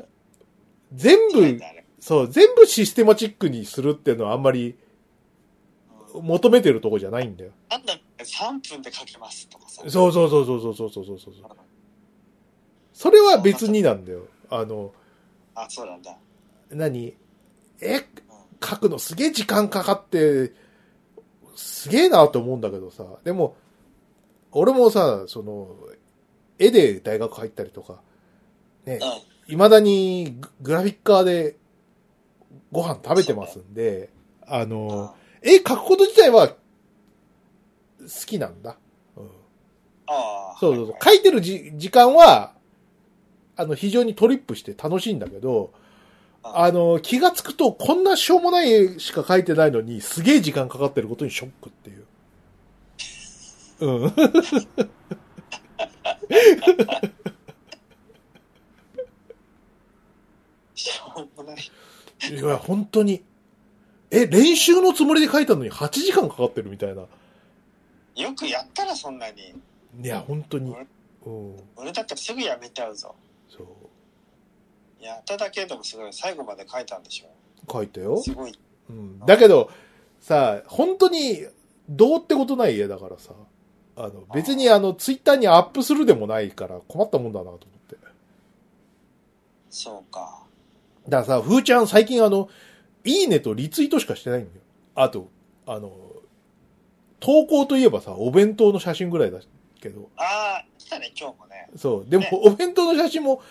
[0.94, 1.60] 全部、
[2.00, 4.78] そう、全部システマチックにするっていうのはあんまり
[6.14, 7.52] うん求めてるとこじゃないんだよ。
[7.70, 9.82] なんだっけ、3分で描けますとかさ。
[9.88, 11.34] そうそうそうそうそうそうそうそう
[12.94, 14.28] それは別になんだよ。
[14.50, 14.94] あの、
[15.56, 16.16] あ、そうなんだ。
[16.70, 17.16] 何？
[17.82, 18.04] え、うん
[18.64, 20.54] 書くのすげえ時間かかって、
[21.56, 23.04] すげえなと思うんだけどさ。
[23.24, 23.58] でも、
[24.52, 25.76] 俺もさ、その、
[26.60, 28.02] 絵で大学入ったりとか、
[28.86, 29.10] ね、うん。
[29.48, 31.56] 未だにググラフィッカーで
[32.72, 34.10] ご飯食べてますんで、
[34.46, 36.56] あの、絵描くこと自体は好
[38.26, 38.78] きなんだ。
[39.16, 39.26] うん、
[40.08, 40.58] ああ。
[40.60, 40.94] そうそうそう。
[40.94, 42.54] はい書いてるじ時間は、
[43.56, 45.70] あの、非常にトリップして楽しいんだけど、はい
[46.46, 52.06] あの、気がつくと、こんなしょうもない絵しか描いてないのに、すげえ時間かかってることにショックっていう。
[53.80, 54.14] うん。
[60.76, 61.58] しょうもない。
[62.34, 63.24] いや、本当に。
[64.12, 67.04] え、練習のつもりで描いたのに8時間かかってるみたいな。
[68.16, 69.54] よくやったらそんなに。
[70.02, 70.76] いや、本当に。
[71.26, 71.56] うん。
[71.76, 73.16] 俺だってすぐやめちゃうぞ。
[73.50, 75.04] そう。
[75.04, 76.14] やっただけでもすごい。
[76.14, 77.28] 最後まで書いたんでしょ。
[77.72, 78.22] 書いたよ。
[78.22, 78.58] すごい。
[78.90, 79.20] うん。
[79.20, 79.72] だけど、
[80.20, 81.46] さ、本当に、
[81.90, 83.34] どうってことない絵だからさ。
[83.96, 87.98] あの、別にあの、ツイッターにアップするでもないから困ったもんだなと思って。
[89.70, 90.43] そうか。
[91.08, 92.50] だからさ、ふーちゃん最近あの、
[93.04, 94.62] いいねとリツイートしかしてないんだよ。
[94.96, 95.30] あと、
[95.66, 95.92] あの、
[97.20, 99.40] 投稿といえばさ、お弁当の写真ぐらいだ
[99.80, 100.10] けど。
[100.18, 101.70] ああ、来たね、今日もね。
[101.76, 102.10] そう。
[102.10, 103.42] でもね、お弁当の写真も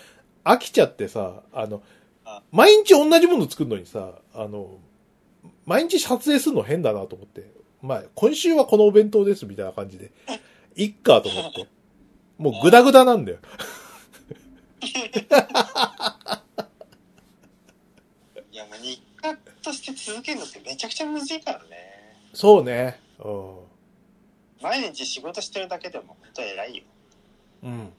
[0.44, 1.82] 飽きちゃってさ、あの
[2.24, 4.78] あ、毎日同じもの作るのにさ、あの、
[5.66, 7.50] 毎日撮影するの変だなと思って。
[7.80, 10.12] まあ、今週はこのお弁当ですみたいな感じで。
[10.76, 11.66] いっかと思って。
[12.38, 13.38] もうグダグダなんだよ。
[18.50, 19.36] いや、もう日課
[19.72, 21.64] として続けるのってめちゃくちゃむずいからね。
[22.34, 23.00] そうね。
[23.18, 23.22] う
[24.62, 26.82] 毎日仕事してるだけでも本当偉いよ。
[27.64, 27.66] ん。
[27.66, 27.92] うん。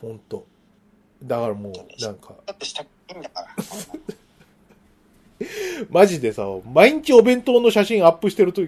[0.00, 0.46] ほんと。
[1.22, 3.48] だからもう、なんか、だってしたくないんだから。
[5.90, 8.62] マジでさ、毎日お弁当の写真アップしてると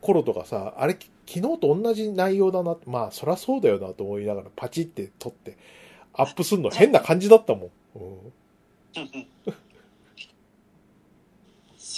[0.00, 2.76] 頃とかさ、あれ、き昨日と同じ内容だな。
[2.86, 5.58] まあ、そりゃそうだよなと思いながらパチって撮って、
[6.14, 7.70] アップするの 変な感じだったもん。
[7.96, 8.32] うん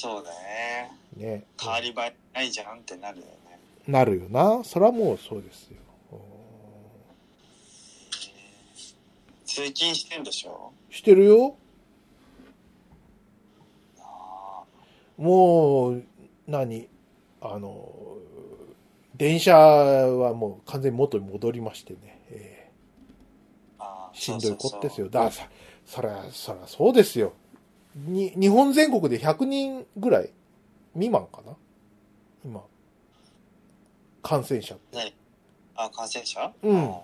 [0.01, 0.91] そうだね。
[1.17, 1.45] ね。
[1.61, 3.31] 変わり映えないじゃんってなるよね。
[3.87, 4.65] なるよな。
[4.65, 5.77] それはもうそうですよ。
[6.13, 6.19] うん
[9.45, 10.73] 通勤してんでしょ？
[10.91, 11.57] してるよ。
[13.99, 14.63] あ
[15.19, 16.05] もう、
[16.47, 16.89] 何？
[17.43, 17.93] あの、
[19.17, 22.21] 電車はもう完全に元に戻りましてね。
[22.31, 23.81] えー
[24.13, 25.09] しんどいこっですよ。
[25.09, 25.49] だからさ、
[25.87, 27.33] そりゃ、そりゃそうですよ。
[27.95, 30.31] に、日本全国で100人ぐらい
[30.95, 31.55] 未満かな？
[32.45, 32.63] 今。
[34.23, 34.77] 感染者。
[34.93, 35.15] 何？
[35.77, 36.53] あ、感染者？
[36.63, 36.95] うん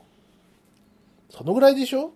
[1.31, 2.13] そのぐらいでしょ？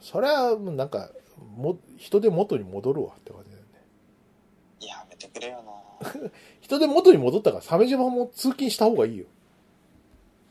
[0.00, 1.10] そりゃ、なんか、
[1.56, 4.88] も、人で元に戻るわって感じだよね。
[4.88, 6.30] やめてくれよな。
[6.60, 9.26] 人で元に戻ったから、鮫島も通勤した方がいいよ。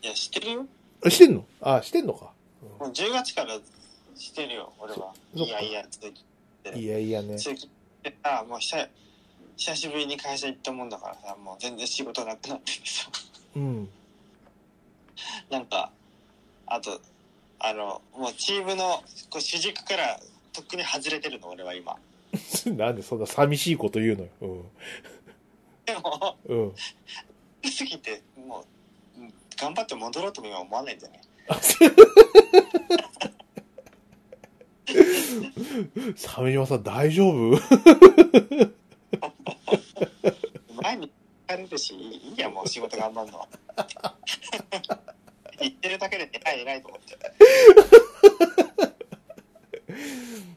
[0.01, 0.65] いや、してるよ。
[1.03, 1.45] あしてんの？
[1.61, 2.31] あ、してんのか。
[2.79, 3.57] もう10月から
[4.15, 5.13] してるよ、俺は。
[5.35, 6.13] そいやいや、通勤
[6.69, 7.35] していやいやね。
[7.37, 7.69] 通勤し
[8.47, 8.89] もう久
[9.57, 13.09] 久しぶりに会社行ったもんだからさ、もう全然仕事なくなっててさ。
[13.55, 13.89] うん。
[15.49, 15.91] なんか、
[16.65, 16.99] あと、
[17.59, 20.19] あの、もうチームのこう主軸から
[20.51, 21.95] とっくに外れてるの、俺は今。
[22.75, 24.65] なんでそんな寂しいこと言うのよ。
[25.85, 26.63] でも、うん。
[26.63, 27.71] うん。
[27.71, 28.65] すぎて、も
[29.17, 31.21] う、うん頑張って戻ろうとも今思わないんだよね。
[36.15, 37.59] 鮫島さん大丈夫？
[40.81, 41.11] 前に
[41.47, 43.47] 疲れるし、いいや、もう仕事頑張るのは。
[45.59, 47.17] 言ってるだけで偉い偉いと思って。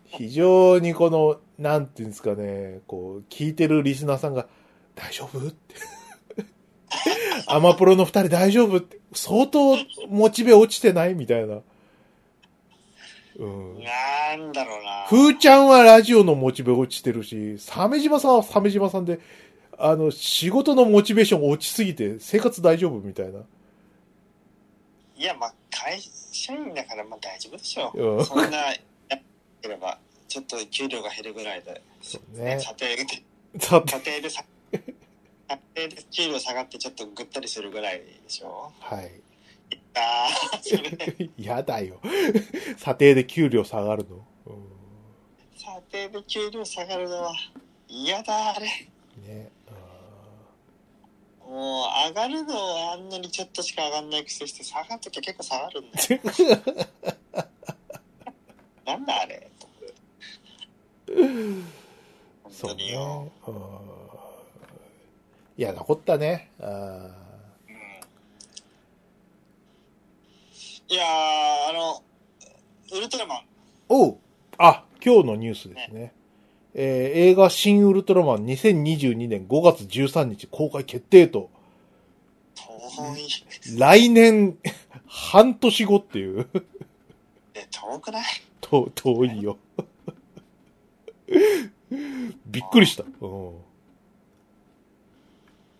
[0.06, 4.46] 非常にこの、なんていうんですかね、こう、聞いてるリスナーさんが、
[4.94, 5.38] 大丈夫？
[5.46, 5.74] って。
[7.48, 8.78] アマプロの二人大丈夫？
[8.78, 8.98] って。
[9.12, 9.76] 相当
[10.08, 11.14] モチベ落ちてない？
[11.14, 11.60] みたいな。
[13.38, 13.82] うん。
[13.82, 15.06] なんだろうな。
[15.08, 19.20] ふーちゃんはラジオのモチベ落ちてるし、鮫島さんは鮫島さんで、
[19.76, 23.40] あの、仕事のモチベーション落ちすぎて、生活大丈夫みたいな。
[25.16, 28.24] いや、まあ、会社員だから、まあ大丈夫でしょうんう。
[28.24, 28.72] そんな、や
[29.16, 29.20] っ
[29.60, 32.58] てれば、ちょっと給料が減るぐらいで、そうね。
[32.60, 33.04] 査定で、
[33.60, 34.44] 査定でさ、
[35.48, 39.10] 査定で給料下がってちょっとぐったりするぐらいでしょはい。
[39.96, 42.00] ああ、それ、 やだよ。
[42.78, 44.16] 査定で給料下がるの？
[44.46, 44.74] うん
[45.56, 47.34] 査定で給料下がるのは
[47.88, 48.66] 嫌だ、あれ。
[49.26, 49.50] ね。
[51.46, 56.20] もう、上がるのはあんなにちょっとしか上がんないくせして、下がるときは結構下がるんだよ。
[58.84, 61.62] なんだあれと思って。
[62.42, 63.24] 本そう当によ。
[63.24, 63.32] ね。
[63.46, 63.54] うん
[65.56, 66.50] 嫌なこったね。
[66.60, 66.64] あ
[67.68, 67.76] うん
[70.94, 72.02] いやー、あの、
[72.96, 73.38] ウルトラマン、
[73.88, 74.18] おう
[74.58, 76.12] あ、今日のニュースですね。
[76.76, 81.50] えー映画新ウルトラマン2022年5月13日公開決定と、
[82.54, 83.28] 遠い。
[83.76, 84.56] 来年
[85.06, 86.48] 半年後っていう、
[87.54, 88.24] え、遠くない？
[88.60, 89.58] と遠いよ。
[92.46, 93.02] びっくりした。
[93.20, 93.54] うん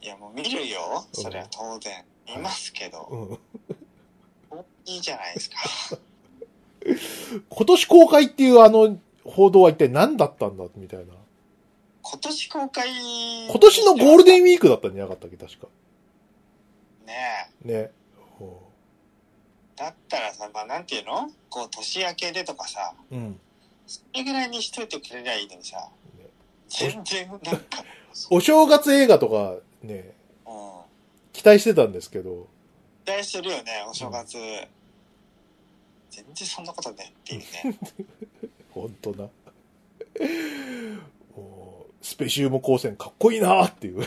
[0.03, 1.07] いや、もう見るよ。
[1.13, 2.05] それは当然。
[2.27, 3.39] 見ますけど、うん
[4.87, 5.57] いいじゃないですか。
[7.49, 11.15] 今年公開っていうあの報道は一体何だったんだみたいな。
[12.03, 12.89] 今年公開。
[13.49, 15.37] 今年のゴールデンンウィークだったんじゃなかったっけ？
[15.37, 15.69] 確か。
[17.07, 17.15] ね
[17.65, 17.69] え。
[17.69, 17.91] ね。
[18.39, 18.61] ほ
[19.77, 21.31] だったらさ、まあなんていうの？
[21.49, 23.41] こう、年明けでとかさ、ううん。
[23.87, 26.27] それぐらいにしといてくれりゃいいのにさね、
[26.69, 27.85] 全然なんか、
[28.31, 30.15] お正月映画とかね、
[30.47, 30.81] うん。
[31.33, 32.49] 期待してたんですけど、
[33.05, 34.37] 期待するよね、お正月。
[36.11, 37.79] 全然そんなことねっていうね。
[38.71, 39.25] ほんとな。
[41.37, 44.03] もうスペシウム光線かっこいいなっていう。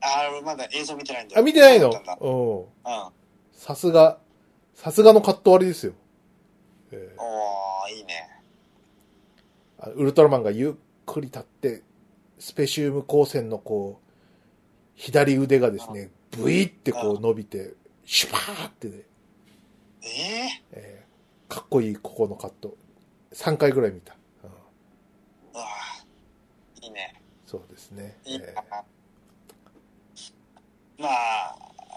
[0.00, 1.40] あー、俺まだ映像見てないんだよ。
[1.40, 1.90] あ、見てないの？
[2.20, 3.08] うん。
[3.52, 4.18] さすが、
[4.74, 5.92] さすがのカット割りですよ。
[6.90, 8.28] えーおー、いいね。
[9.78, 10.72] あウルトラマンがゆっ
[11.06, 11.82] くり立って、
[12.38, 14.10] スペシウム光線のこう、
[14.94, 18.94] 左腕がですね、ブイってこう伸びて、シュパーってね、
[20.02, 21.10] えええー
[21.50, 22.76] かっこいいここのカット。
[23.32, 24.14] 3回ぐらい見た。
[24.44, 24.52] うんー、
[25.54, 27.20] うわーいいね。
[27.44, 28.16] そうですね。
[28.24, 28.84] いいえな。
[30.96, 31.56] まあ、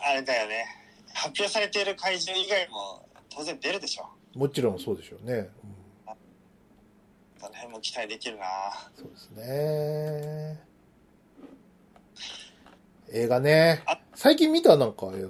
[0.10, 0.65] あれだよね。
[1.13, 4.10] 発表されている会場以外も当然出るでしょ。
[4.36, 5.34] ーもちろんそうでしょうね。
[5.34, 5.50] うん
[7.38, 8.46] その辺も期待できるな。
[8.96, 10.63] そうですね。
[13.12, 14.00] 映画ねあ。
[14.15, 15.23] 最近見たなんか映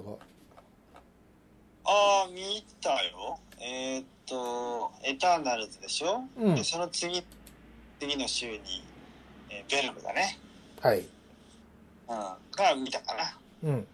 [1.86, 3.38] ああ、見たよ。
[3.60, 6.42] えーっと、エターナルズでしょ、画。
[6.44, 6.64] うんで、。
[6.64, 7.22] その次、
[8.00, 8.84] 次の週に、
[9.50, 10.38] えーベルムだね。
[10.80, 11.00] はい。
[11.00, 11.06] うん。
[12.08, 12.36] が
[12.76, 13.38] 見たかな。
[13.62, 13.74] うん。
[13.74, 13.86] うん。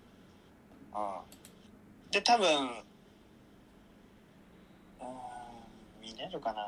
[2.10, 6.66] で、多分、うーん、見れるかな。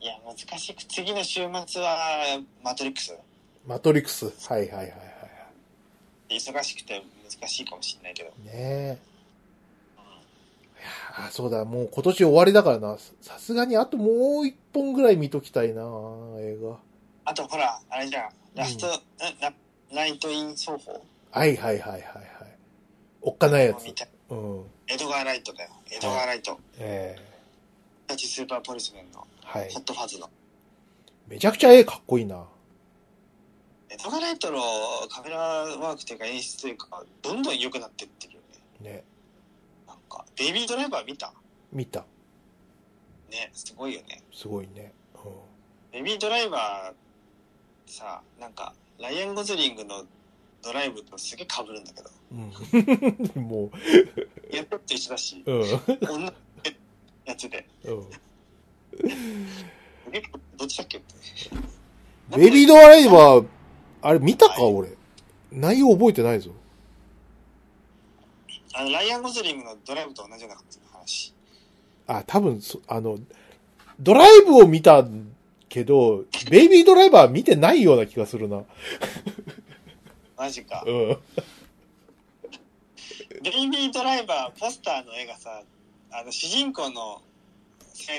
[0.00, 3.14] いや、難しく、次の週末は、マトリックス。
[3.66, 4.26] マトリックス。
[4.50, 5.11] はいはいはい
[6.32, 7.02] はいは忙しくて
[7.40, 8.30] 難しいかもしれないけど。
[8.30, 8.46] い。
[8.46, 8.98] ねえ。
[9.98, 10.84] い
[11.20, 12.98] やーそうだ、もう今年終わりだからな。
[12.98, 15.82] ささすがにあともう一本ぐらい見ときたいな、
[16.38, 16.78] 映画。
[17.24, 18.30] あと、ほら、あれじゃん。
[18.54, 18.90] ラスト、ん
[19.40, 19.52] ラ
[19.92, 22.04] ナイト・イン奏法はいはいはいはいはい。
[23.20, 23.84] おっかないやつ
[24.30, 24.64] うん。
[24.88, 25.70] エドガー・ライトだよ。
[25.90, 26.58] エドガー・ライト。
[26.78, 27.16] え
[28.06, 29.80] タチスーパーポリスメンのえはいホ。
[29.80, 30.28] ットファズの。
[31.28, 32.44] めちゃくちゃ絵かっこいいな。
[33.92, 34.58] エドガー・ライトの
[35.10, 38.40] カメラワークというか演出というか、どんどん良くなってってるよ
[38.82, 38.90] ね。
[38.90, 39.04] ね。
[39.86, 41.30] なんか、ベイビードライバー見た？
[41.70, 42.00] 見た。
[43.30, 44.22] ね、すごいよね。
[44.32, 44.92] すごいね。
[45.16, 45.18] う
[45.92, 50.06] ベイビードライバーさ、なんか、ライアン・ゴズリングの
[50.62, 52.10] ドライブとすげえ被るんだけど。
[52.34, 52.52] ん。
[53.36, 53.42] うん。
[53.44, 53.70] も
[54.50, 55.62] やっとって一緒だし、う、うん。
[56.08, 56.32] 女の
[57.26, 57.68] やつで。
[57.84, 58.08] うん。
[60.56, 61.02] どっちだっけ？
[62.36, 63.46] ベビードライバー、
[64.02, 64.90] あれ見たか、俺。
[65.52, 66.50] 内容覚えてないぞ。
[68.74, 71.34] あの、ライアン・ゴズリングのドライブと同じような感じの話。
[72.06, 73.18] あ、多分そ、あの、
[74.00, 75.06] ドライブを見た
[75.68, 78.64] けど、ベイビードライバー見てないような気がするな。
[80.36, 80.82] マジか。
[80.86, 81.18] うん。
[83.42, 85.62] ベイビードライバーポスターの絵がさ、
[86.10, 87.22] あの、主人公の青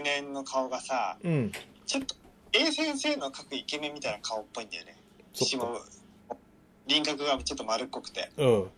[0.03, 1.51] 年の顔がさ、うん。
[1.85, 2.15] ちょっと
[2.53, 4.95] A 先生の描くイケメンみたいな顔っぽいんだよね。
[5.33, 6.37] そっか下
[6.85, 8.29] 輪郭がちょっと丸っこくて。
[8.37, 8.69] うん。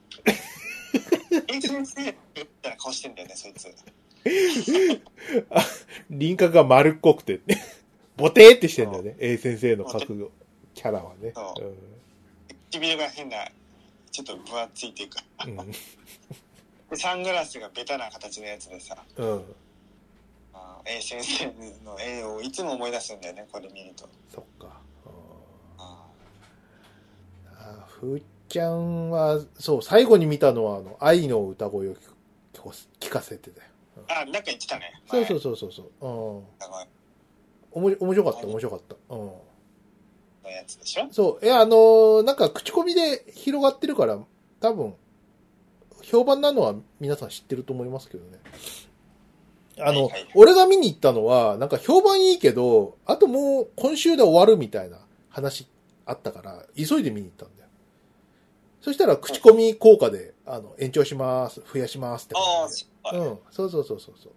[1.47, 2.15] A 先生み
[2.61, 3.73] たいな顔してんだよね、そいつ。
[6.09, 7.41] 輪郭が丸っこくて、
[8.15, 9.15] ボテーってしてんだよね。
[9.19, 10.31] A 先生の描く
[10.73, 11.33] キャラはね。
[12.71, 13.49] 唇が変な、
[14.11, 15.73] ちょっと分厚いっていうか、うん。
[16.97, 19.55] サングラスがベタな形のやつでさ、うん。
[20.85, 21.45] A 先生
[21.83, 24.07] の絵をいつも思い出すんだよね、これ見ると。
[24.29, 24.79] そっか。
[25.77, 26.07] あ
[27.57, 31.95] あふーちゃんは、そう、最後に見たのは、あの、愛の歌声を
[32.99, 33.67] 聞かせてたよ。
[34.07, 34.91] ーあ、なんか言ってたね。
[35.09, 35.39] そうそうう。
[35.39, 35.85] そうそうそう。
[36.01, 36.07] う
[36.41, 36.43] ん。
[37.71, 38.95] おもし面白かった、面白かった。
[39.09, 39.19] うん。
[39.25, 39.31] の
[40.45, 41.07] やつでしょ？
[41.11, 41.45] そう。
[41.45, 44.19] いや、あのーなんか口コミで広がってるから、
[44.59, 44.93] 多分、
[46.03, 48.39] 評判なのは皆さん知ってると思いますけどね。
[49.79, 55.67] あの、はいはい俺が見に行ったのは、なんか評判いいけど、あともう今週で終わるみたいな話
[56.05, 57.64] あったから、急いで見に行ったんだよ。
[58.85, 63.17] そしたら口コミ効果で、あの、延長します、増やしますってああ、感じそで。
[63.17, 64.31] うん、そうそうそうそうそう。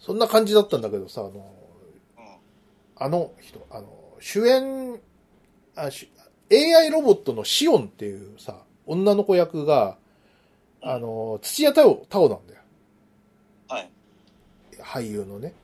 [0.00, 2.36] そんな感じだったんだけどさ、あの、うん。
[2.96, 3.86] あの人、あの、
[4.18, 5.00] 主演、
[5.76, 6.10] あし
[6.50, 9.96] AI ロボットのシオンっていうさ、女の子役が、
[10.80, 12.60] あの、土屋太鳳、太鳳なんだよ。
[13.68, 13.90] はい。
[14.80, 15.54] 俳優のね。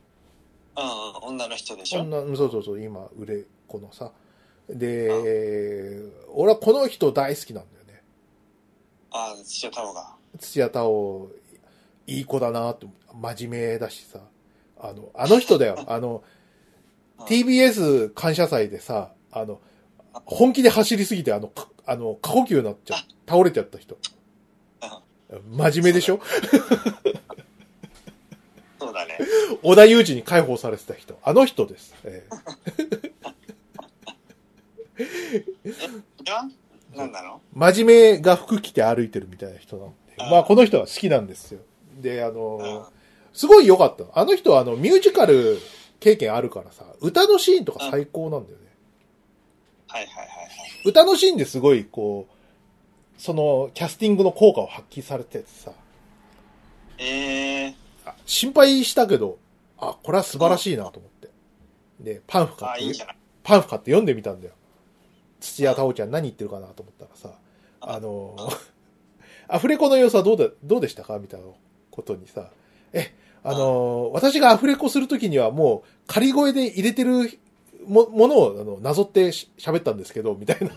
[0.77, 0.91] うんうん、
[1.35, 2.03] 女の人でしょ？
[2.03, 4.13] 女、そうそうそう、今、売れっ子のさ。
[4.69, 6.03] で、
[6.35, 8.03] 俺はこの人大好きなんだよね。
[9.11, 10.15] ああ、土屋太鳳が。
[10.39, 11.31] 土屋太鳳、
[12.07, 14.21] いい子だなって、真面目だしさ。
[14.79, 15.85] あの、あの人だよ。
[15.89, 16.39] あの、うん
[17.27, 19.61] TBS 感謝祭でさ、あの、
[20.25, 23.99] 本気で走りすぎて、あの、かあの、過呼吸になっちゃあ倒れちゃった人。
[25.51, 26.21] 真面目でしょ？
[28.79, 29.19] そうだね。
[29.65, 31.19] 織田裕二に解放されてた人。
[31.25, 31.93] あの人です。
[32.05, 33.08] えいや
[36.95, 37.41] なんなの？
[37.55, 40.23] ー真面目が服着て歩いてるみたいな人なので。
[40.23, 41.61] あまあ、この人は好きなんですよ。
[42.01, 42.35] で、あうん。
[42.35, 42.91] の、は
[43.33, 44.11] すごい良かったの。
[44.19, 45.59] あの人はあの、ミュージカル
[46.01, 48.65] 経験あるからさ、歌のシーンとか最高なんだよね。
[49.91, 50.29] いはいはいはい。
[50.85, 55.73] 歌のシーンですごい、こう、その、キャスティングの効果を発揮されててさ、
[56.99, 57.75] ええ
[58.05, 59.39] あ心配したけど、
[59.79, 61.29] あ、これは素晴らしいなと思って。
[62.01, 63.07] で、パンフ買って。
[63.45, 64.55] パンフ買って読んでみたんだよ。
[65.41, 67.39] 土屋太鳳ちゃん何言ってるかなと思ったらさ、
[67.81, 68.01] あ。
[68.01, 68.37] の、
[69.49, 71.19] アフレコの様子はどうだ、どうでしたか？
[71.19, 71.47] みたいな
[71.91, 72.51] ことにさ、
[72.93, 77.39] え、あの、私がアフレコするときにはもう仮声で入れてる
[77.87, 80.71] もものをあのなぞってし喋ったんですけど、みたいな。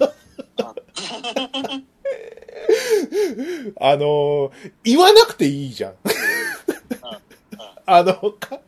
[3.80, 3.95] あ。
[3.97, 4.51] の、
[4.84, 5.93] 言わなくていいじゃん。
[7.86, 8.03] あ。
[8.03, 8.59] の、か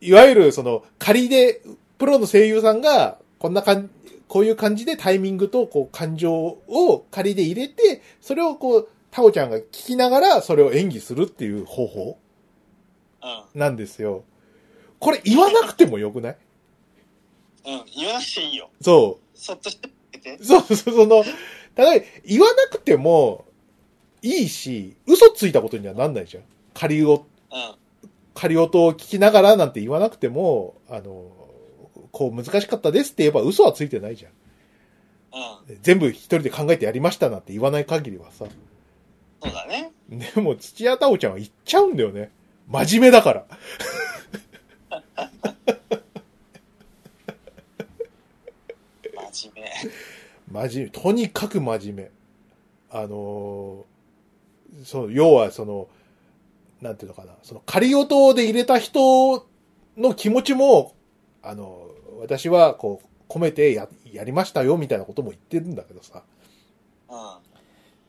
[0.00, 1.62] いわゆるその仮で、
[1.98, 3.88] プロの声優さんが、こんな感じ、
[4.28, 12.18] こういう感じでタイミングとこう感情を仮で入れて、それをこう、タオちゃんが聞きながらそれを演技するっていう方法
[13.22, 13.26] う
[13.56, 13.58] ん。
[13.58, 14.22] なんですよ。
[14.98, 16.36] これ言わなくてもよくない？
[17.66, 17.84] うん。
[17.96, 18.68] 言わなくていいよ。
[18.82, 20.44] そそっとしててう。。
[20.44, 21.24] そうそう、その、
[21.74, 21.92] ただ、
[22.26, 23.46] 言わなくても
[24.20, 26.42] いいし、嘘ついたことにはなんないじゃん。
[26.74, 27.74] 仮を、うん。
[28.34, 31.30] 仮音を聞きながらなんて言わなくても、あの、
[32.12, 34.32] こう難しかったですって言えば嘘はついてないじゃん。
[35.70, 35.78] うん。
[35.82, 38.46] 全部一人で考えてやりましたなんて言わない限りはさ。
[39.42, 39.92] そうだね。
[40.08, 42.30] でも、土屋太鳳ちゃんは言っちゃうんだよね。
[42.66, 43.44] 真面目だから。
[49.30, 49.64] 真面
[50.52, 50.68] 目。
[50.68, 50.90] 真面目。
[50.90, 52.10] とにかく真面目。
[52.90, 53.98] あのー
[54.84, 55.88] そう、要はその、
[56.80, 59.46] なんていうのかな、その仮音で入れた人
[59.96, 60.94] の気持ちも、
[61.42, 61.88] あの、
[62.18, 66.22] 私はこう、込めてや、やりましたよ、みたいなことも言ってるんだけどさ。
[67.08, 67.16] うん。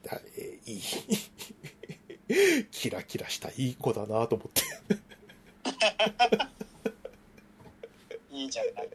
[0.04, 0.82] だえいい。
[2.72, 4.62] キラキラしたいい子だなと思って。
[8.32, 8.90] いいじゃない。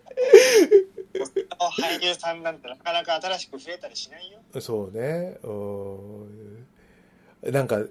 [1.79, 4.39] 俳優さんなんてなかなか新しく増えたりしないよ。
[4.61, 5.39] そうね。
[5.43, 5.53] う
[7.51, 7.53] ん。
[7.53, 7.85] なんか、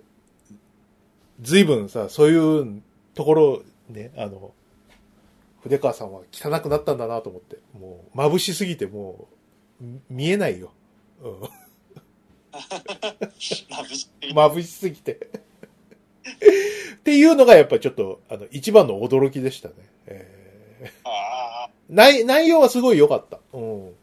[1.41, 2.81] 随分さ、そういう
[3.13, 4.53] ところ、ね、あの、
[5.63, 7.57] 筆川さんは汚くなったんだなと思って。
[7.77, 9.27] もう、眩しすぎても
[9.81, 10.71] う、み見えないよ。
[11.21, 11.33] うん。
[12.51, 13.67] 眩し
[14.21, 14.33] い。
[14.33, 15.13] 眩しすぎて。
[15.13, 19.75] っていうのがやっぱりちょっと、あの、一番の驚きでしたね。
[20.07, 21.13] えー
[21.89, 23.39] 内、内容はすごい良かった。
[23.53, 23.93] うん。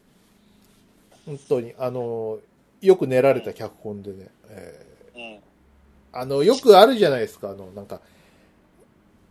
[1.27, 2.39] 本当に、あの、
[2.81, 4.29] よく練られた脚本でね。
[4.49, 5.41] えーうん。
[6.13, 8.01] あの、よくあるじゃないですか、あの、なんか、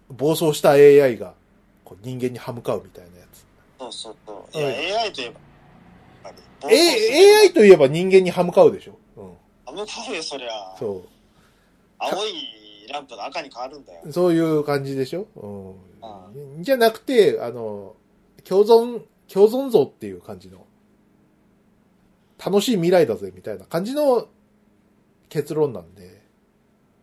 [0.10, 1.34] 暴走した AI が、
[1.90, 3.46] こう人間に歯向かうみたいなやつ。
[3.80, 4.58] そうそうそう。
[4.58, 5.40] いや、うん AI といえば、
[6.24, 9.00] やっぱり A、AI といえば人間に歯向かうでしょ？
[9.18, 9.34] うん。
[9.66, 10.50] あ向かうよ、そりゃ。
[10.78, 11.04] そ
[11.98, 14.02] 青いランプの赤に変わるんだよ。
[14.06, 14.14] う。
[14.14, 15.28] そういう感じでしょ？
[16.02, 16.64] あうん。
[16.64, 17.96] じゃなくて、あの、
[18.44, 19.02] 共存、
[19.34, 20.68] 共存像っていう感じの、
[22.44, 24.28] 楽しい未来だぜ、みたいな感じの
[25.30, 26.22] 結論なんで、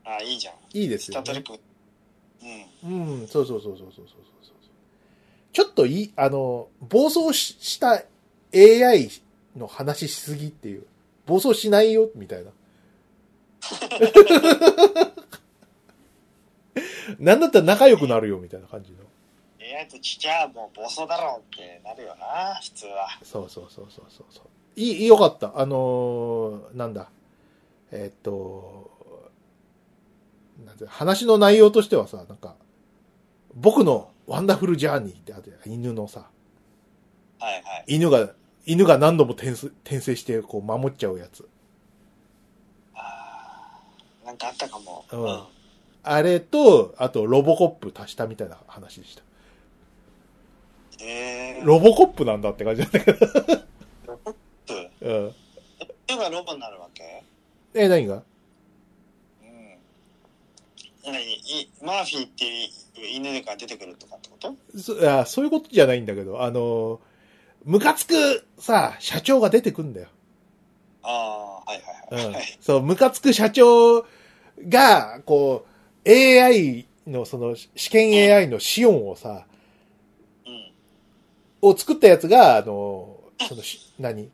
[0.04, 0.54] ああ、いいじゃん。
[0.72, 1.58] いいですよねスタートレッ。
[1.58, 1.62] ク。
[2.84, 3.20] うん。
[3.20, 4.55] うん、そうそうそうそうそうそうそう。
[5.56, 8.02] ちょっといい、あの、暴走しした
[8.54, 9.08] AI
[9.56, 10.84] の話しすぎっていう。
[11.24, 12.50] 暴走しないよ、みたいな。
[17.18, 18.98] なんだったら仲良くなるよ、みたいな感じの。
[19.78, 23.08] AI とちっちゃもう暴走だろうってなるよな、普通は。
[23.22, 24.44] そうそうそうそうそうそう。
[24.78, 25.58] いい、よかった。
[25.58, 27.08] あのーなんだ。
[27.92, 28.90] えーっと、
[30.66, 32.56] なんて話の内容としてはさ、なんか、
[33.54, 36.28] 僕のワンダフルジャーニーってあって、犬のさ、
[37.38, 37.84] はいはい。
[37.86, 38.30] 犬が、
[38.64, 41.48] 犬が何度も転生転生して、こう、守っちゃうやつ。
[42.94, 43.80] あ
[44.24, 45.04] あ、なんかあったかも。
[45.12, 45.42] うん
[46.08, 49.24] あれと、あと、ロボコップ足したみたいな話でした。
[51.02, 51.66] ええー。
[51.66, 53.26] ロボコップなんだって感じだったけど。
[54.06, 54.34] ロボッ
[54.66, 54.88] プ？
[55.04, 55.34] うん。
[56.08, 57.24] 犬がロボになるわけ？
[57.74, 58.14] え、何が？
[58.14, 58.22] うん。
[61.12, 61.22] 何？
[61.22, 62.64] いマーフィーってい
[63.04, 64.54] う犬が出てくるとかってこと？
[64.78, 67.00] そいやそういうことじゃないんだけど、あの、
[67.64, 68.14] ムカつく
[68.58, 70.08] さ、社長が出てくんだよ。
[71.02, 72.26] ああ、はいはいはい。
[72.26, 72.58] うんはい。
[72.60, 74.06] そう、ムカつく社長
[74.68, 75.66] が、こ
[76.04, 79.46] う、AI の、その、試験 AI のシオンをさ、
[80.46, 80.72] うん。
[81.70, 84.30] を作ったやつが、あの、そのし、 何？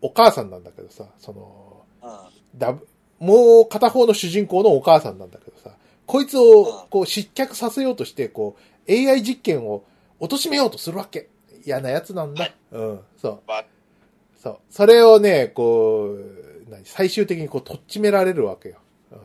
[0.00, 2.58] お母さんなんだけどさ、その、うん。
[2.58, 2.76] だ
[3.18, 5.70] もう片方の主人公のお母さんなんだけどさ、
[6.06, 8.56] こいつを、こう、失脚させようとして、こ
[8.88, 9.84] う、AI 実験を
[10.20, 11.28] 貶めようとするわけ。
[11.64, 12.50] 嫌なやつなんだ。
[12.72, 13.50] うん、そう。
[13.50, 13.64] わ
[14.42, 14.58] そう。
[14.70, 16.84] それをね、こう、何？
[16.84, 18.76] 最終的にこう、とっちめられるわけよ。
[19.12, 19.24] うんうん。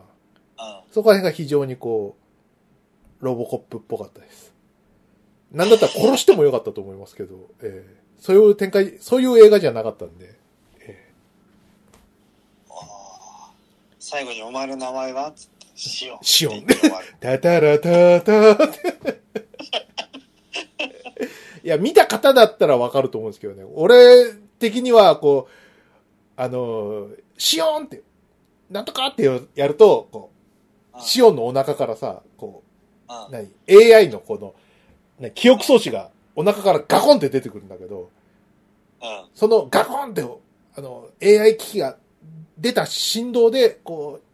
[0.92, 2.16] そこら辺が非常にこ
[3.22, 4.54] う、ロボコップっぽかったです。
[5.52, 10.36] なんだったら殺してもよかったと思いますけど、ええそういう展開、そういう映画じゃなかったんで、
[10.82, 11.10] え
[12.70, 13.52] ああ
[13.98, 15.32] 最後にお前の名前は？
[15.36, 16.18] つって、シオン。
[16.22, 16.66] シオン
[17.22, 19.22] タタラタタって。
[21.64, 23.64] いや、見た方だったらわかると思うんですけどね。
[23.76, 25.54] 俺的には、こう、
[26.36, 27.08] あの、
[27.38, 28.02] シオンって、
[28.70, 29.24] なんとかって
[29.56, 30.32] やると、こ
[30.96, 32.70] う、シオンのお腹からさ、こう。
[33.32, 34.54] 何 ?AI のこの、
[35.18, 38.10] ね、記憶装置がお腹からガコンって出てくるんだけど、
[39.02, 39.26] うん。
[39.34, 40.24] そのガコンって、
[40.76, 41.98] あの、AI 機器が
[42.58, 44.29] 出た振動で、こう、ふ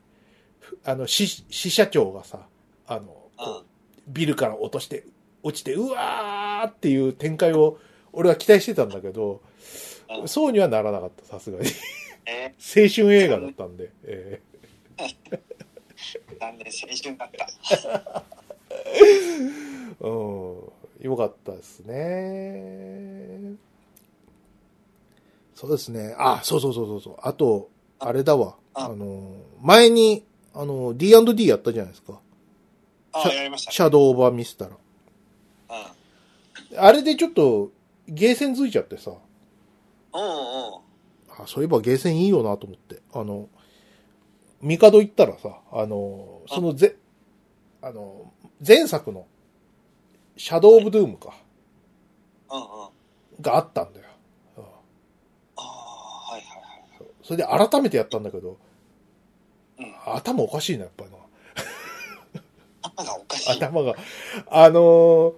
[0.85, 2.47] あの、死、死者長がさ、
[2.87, 3.63] あの、
[4.07, 5.05] ビルから落として、
[5.43, 7.79] 落ちて、うわーっていう展開を、
[8.13, 9.39] 俺は期待してたんだけど、うん
[10.27, 11.67] そうにはならなかった、さすがに。
[12.27, 12.53] え？
[12.59, 13.91] 青春映画だったんで。
[14.03, 15.39] えー、
[16.39, 18.23] 残念、青春だった。
[19.99, 21.05] ー うん。
[21.05, 23.55] よかったですね。
[25.55, 26.15] そうですね。
[26.17, 27.15] あ、そうそうそうそうそう。
[27.21, 27.69] あと、
[27.99, 28.57] あれだわ。
[28.73, 30.23] ああの、前に、
[30.55, 32.19] あの、D&D やったじゃないですか。
[33.11, 34.71] ああ、やりましたシャドウオーバーミスタラ。
[34.71, 34.75] う
[36.75, 36.79] ん。
[36.79, 37.71] あれでちょっと、
[38.07, 39.11] ゲーセンづいちゃってさ。
[39.11, 39.17] おう
[40.13, 40.81] おう
[41.37, 43.01] あ、そういえばゲーセンいいよなと思って。
[43.13, 43.49] あの、
[44.61, 46.95] ミカド行ったらさ、あの、そのぜ、
[47.81, 48.31] あの、
[48.65, 49.27] 前作の、
[50.37, 51.33] シャドウ・オブ・ドゥームか、
[52.49, 52.65] うんうん。
[53.41, 54.07] があったんだよ。
[54.57, 54.67] うんあ
[55.57, 57.09] あ、はいはいはい。
[57.23, 58.55] それで改めてやったんだけど、うん。
[60.05, 61.17] 頭おかしいな、やっぱりな。
[62.81, 63.51] 頭がおかしい。
[63.51, 63.95] 頭が。
[64.49, 65.33] あのー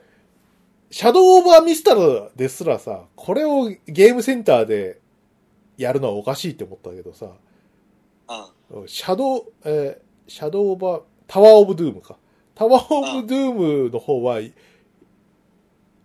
[0.90, 5.02] シャドウ・オブ・ア・ミスタルですらさ、これをゲームセンターで
[5.78, 7.32] やるのはおかしいって思ったけどさ、
[8.70, 8.88] うん。
[8.88, 12.16] シャドウ、えーシャドウ・オブ・アタワー・オブ・ドゥームか。
[12.56, 13.54] タワー・オブ・ドゥー
[13.86, 14.40] ムの方は、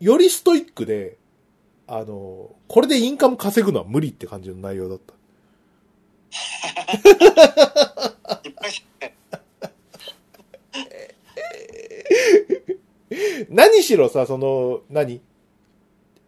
[0.01, 1.17] よりストイックで、
[1.87, 2.07] あのー
[2.67, 5.15] これでインカム稼ぐのは無理って感じの内容だった。
[8.45, 8.73] いっぱい
[13.53, 15.21] 何しろさ、その、何？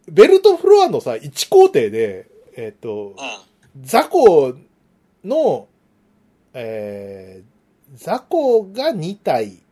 [0.07, 3.15] ベルトフロアのさ、1工程で、えっ、と、
[3.75, 3.83] うん。
[3.83, 4.55] 雑魚
[5.23, 5.67] の、
[6.53, 9.65] えー、雑魚が2体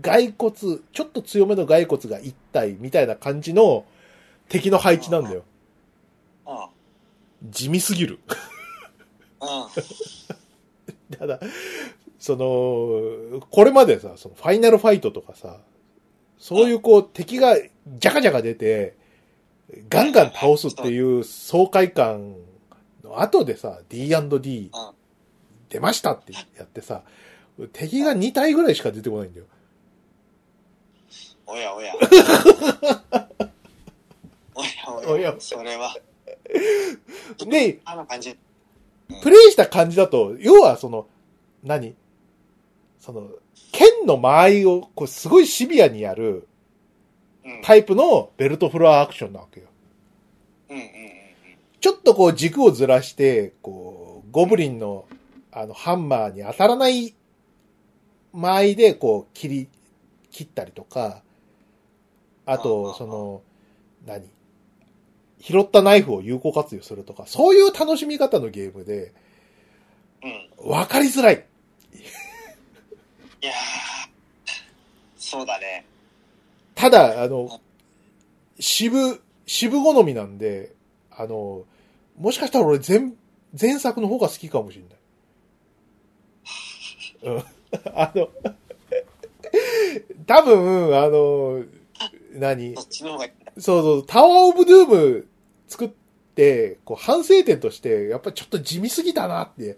[0.00, 3.84] 骸骨、ちょっと強めの骸骨が一体みたいな感じの
[4.48, 5.44] 敵の配置なんだよ。
[6.46, 7.50] うん。
[7.50, 8.18] 地味すぎる。
[9.40, 11.18] うん。
[11.18, 11.40] ただ、
[12.18, 15.58] その、これまでさ、そのファイナルファイトとかさ、
[16.42, 18.96] そういうこう敵がジャカジャカ出て、
[19.88, 22.34] ガンガン倒すっていう爽快感
[23.04, 24.92] の後でさ、D&D うん
[25.68, 27.02] 出ましたってやってさ、
[27.72, 29.46] 敵が2体ぐらいしか出てこないんだよ。
[31.46, 31.94] おやおや。
[34.54, 35.36] おやおやおや。
[35.38, 35.94] それは。
[37.38, 38.36] で、あの感じ。
[39.22, 41.06] プレイした感じだと、要はその、
[41.62, 41.94] 何？
[42.98, 43.30] その、
[43.70, 46.48] 剣の間合いをこうすごいシビアにやる
[47.44, 47.60] うん。
[47.62, 49.66] タイプのベルトフロアアクションなわけよ。
[50.70, 51.12] うんうんうん
[51.80, 55.04] ちょっとこう軸をずらして、こう、ゴブリンの、
[55.50, 57.12] あの、ハンマーに当たらない
[58.32, 59.68] 間合いで、こう、切り、
[60.30, 61.24] 切ったりとか、
[62.46, 63.42] あと、あその、
[64.06, 64.30] 何？
[65.40, 69.12] 拾ったナイフを有効活用するとか、そういう楽しみ方のゲームで。
[70.58, 71.44] わかりづらい。
[73.42, 73.54] いやー
[75.16, 75.84] そうだね。
[76.74, 77.60] ただ、あの、
[78.58, 80.74] 渋、渋好みなんで、
[81.10, 81.64] あの、
[82.18, 83.12] もしかしたら俺前、
[83.60, 84.78] 前作の方が好きかもし
[87.22, 87.36] れない。
[87.36, 87.44] うん。
[87.94, 88.28] あの、
[90.26, 91.64] 多分、あの、
[92.34, 92.74] 何？
[92.76, 93.32] そっちの方がいい。
[93.60, 95.28] そうそう、タワーオブドゥーム
[95.68, 95.90] 作っ
[96.34, 99.76] て、こう反省点として、やっぱりちょっと地味すぎたなってうん。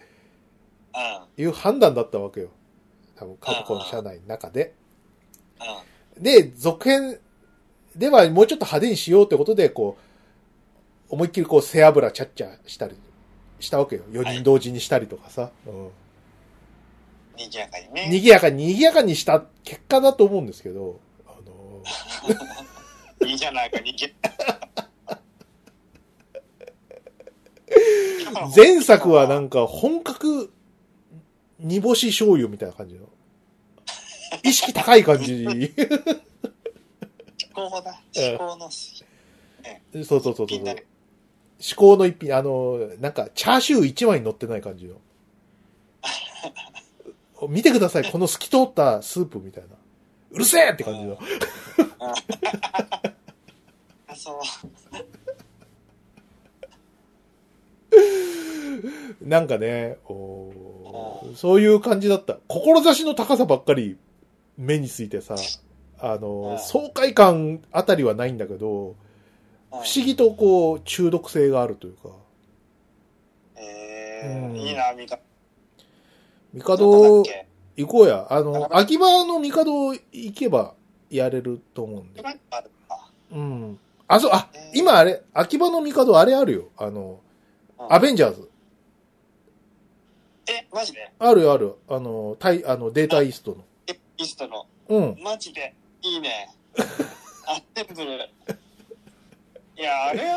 [1.42, 2.50] いう判断だったわけよ。
[3.24, 4.74] 多分、カプコン社内の中で。
[6.16, 6.22] うん。
[6.22, 7.18] で、続編
[7.96, 9.96] ではもうちょっと派手にしようってことで、こ
[11.10, 12.96] う、思いっきりこう背脂チャッチャしたり
[13.60, 14.02] したわけよ。
[14.10, 15.50] 4人同時にしたりとかさ。
[15.66, 15.90] うん。
[17.36, 18.08] 賑やかにね。
[18.10, 21.82] 賑やかに、賑やかにした結果だと思うんですけど、あの、
[23.28, 24.34] いいじゃないか、賑やか。
[28.56, 30.52] 前作はなんか本格
[31.58, 33.08] 煮干し醤油みたいな感じの。
[34.42, 35.46] 意識高い感じ。
[37.54, 38.00] 思考だ。
[38.16, 38.70] 思考の。
[38.70, 38.96] そ
[40.00, 40.84] うそうそうそう一品だね。
[41.58, 44.96] 至高の一品、あの、なんか、チャーシュー一枚に乗ってない感じの。
[47.48, 49.70] 見てください、この透き通ったスープみたいな。
[50.32, 51.18] うるせえって感じの。
[54.08, 54.40] あ、そう。
[59.22, 62.38] なんかね、おーそういう感じだった。
[62.48, 63.96] 志の高さばっかり
[64.56, 65.36] 目についてさ、
[65.98, 68.94] あの、爽快感あたりはないんだけど、
[69.70, 72.10] 不思議とこう、中毒性があるというか。
[73.56, 75.18] えー、うんいいな、ミカ。
[76.54, 77.46] 帝どこだっけ？
[77.76, 78.26] 行こうや。
[78.30, 80.74] あの、秋葉の帝行けば
[81.10, 82.22] やれると思うんで。
[83.32, 83.78] うん。
[84.06, 86.68] あ、そう、あえ、ー今あれ、秋葉の帝あれあるよ。
[86.76, 87.20] あの、
[87.78, 88.48] うんアベンジャーズ。
[90.46, 91.10] え、マジで？
[91.18, 91.78] あるよあるよ。
[91.88, 93.64] あの、タイ、あの、データイーストの。
[94.18, 94.66] え、イーストの。
[94.88, 95.22] うん。
[95.22, 96.54] マジで、いいね。
[97.46, 98.12] アッテンブル。
[99.76, 100.34] いや、あれが、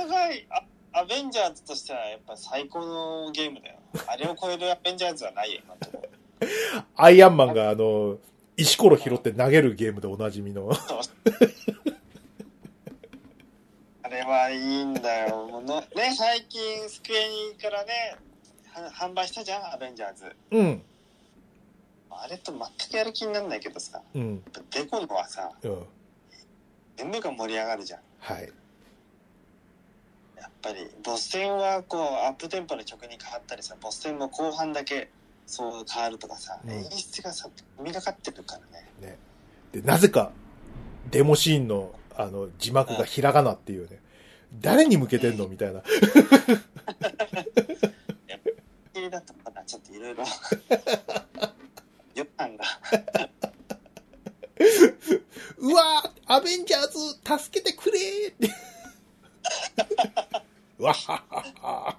[0.49, 0.63] あ
[0.99, 3.75] アベンジャーズとしてはやっぱ最高のゲームだよ。
[4.07, 6.09] あれを超えるアベンジャーズはないよ、今のところ。
[6.95, 8.17] アイアンマンがあの、
[8.55, 10.71] 石ころ拾って投げるゲームでおなじみの。
[14.01, 15.45] あれはいいんだよ。
[15.45, 18.15] もうのね、最近、スクエニからね、
[18.71, 20.35] は販売したじゃん、アベンジャーズ。
[20.51, 20.81] うん。
[22.21, 24.31] あれと全くやる気にならないけどさ、うん。
[24.31, 25.85] やっぱデコのはさ、うん。
[26.97, 27.99] 全部が盛り上がるじゃん。
[28.19, 28.51] はい。
[30.37, 35.09] やっぱり、ボス戦はこう、アップテンポの曲に変わったりさ、ボス戦も後半だけ
[35.45, 37.49] そう変わるとかさ、うん演出がさ、
[37.83, 38.89] 見がかってるからね。
[38.99, 39.17] ね。
[39.71, 40.31] で、なぜか、
[41.11, 43.99] デモシーンの、あの、字幕がひらがなっていうね。
[44.59, 45.81] 誰に向けてんのみたいな。
[48.97, 50.23] きりだとまだちょっといろいろ。
[55.57, 58.49] うわーアベンジャーズ助けてくれーって。
[60.77, 61.97] わははは。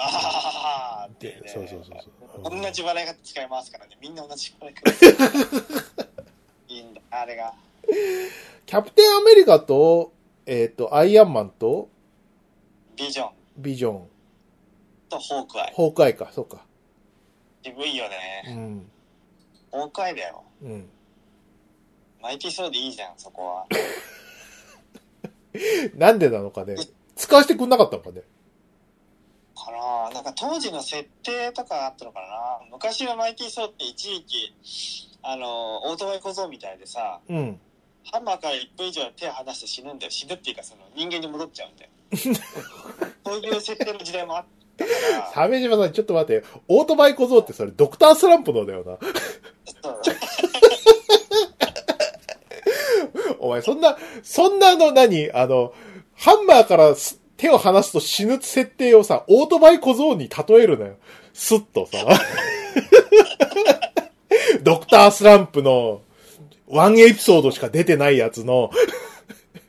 [0.00, 2.62] ああって、ね、そうそうそうそう。
[2.62, 3.96] 同じ笑い方使いますからね。
[4.00, 4.90] みんな同じ笑い方。
[6.68, 7.54] いいんだ、あれが。
[8.66, 10.12] キャプテンアメリカと、
[10.46, 11.88] えっ、と、アイアンマンと、
[12.96, 14.08] ビジョンビジョン、
[15.08, 15.72] とホークアイ。
[15.74, 16.64] ホークアイか、そうか。
[17.64, 18.54] 渋いようね。
[18.54, 18.90] ん。
[19.70, 20.44] ホークアイだよ。
[20.62, 20.88] うん。
[22.20, 23.66] マイティーソーでいいじゃん、そこは。
[25.94, 26.76] なんでなのかね。
[27.16, 28.22] 使わせてくんなかったのかね。
[29.54, 34.54] かななんか当時の設定とかあったのかな昔はマイティー・ソーって一時期、
[35.22, 37.60] あの、オートバイ小僧みたいでさ、うん。
[38.10, 40.10] ハンマーから1分以上手を離して死ぬんだよ。
[40.10, 41.90] 死ぬっていうか、その人間に戻っちゃうんだよ。
[43.24, 44.44] そういう設定の時代もあっ
[45.34, 46.46] 鮫島さん、ちょっと待って。
[46.68, 48.98] オートバイ小僧ってそれ、ドクタースランプのだよな。
[53.40, 55.30] お前、そんな、そんなの何？
[55.32, 55.72] あの、
[56.14, 60.96] ハンマーからす手を離すと死ぬ設定をさ、オートバイ小僧に例えるなよ。
[61.32, 61.98] スッとさ。
[64.62, 66.02] ドクタースランプの、
[66.66, 68.70] ワンエピソードしか出てないやつの、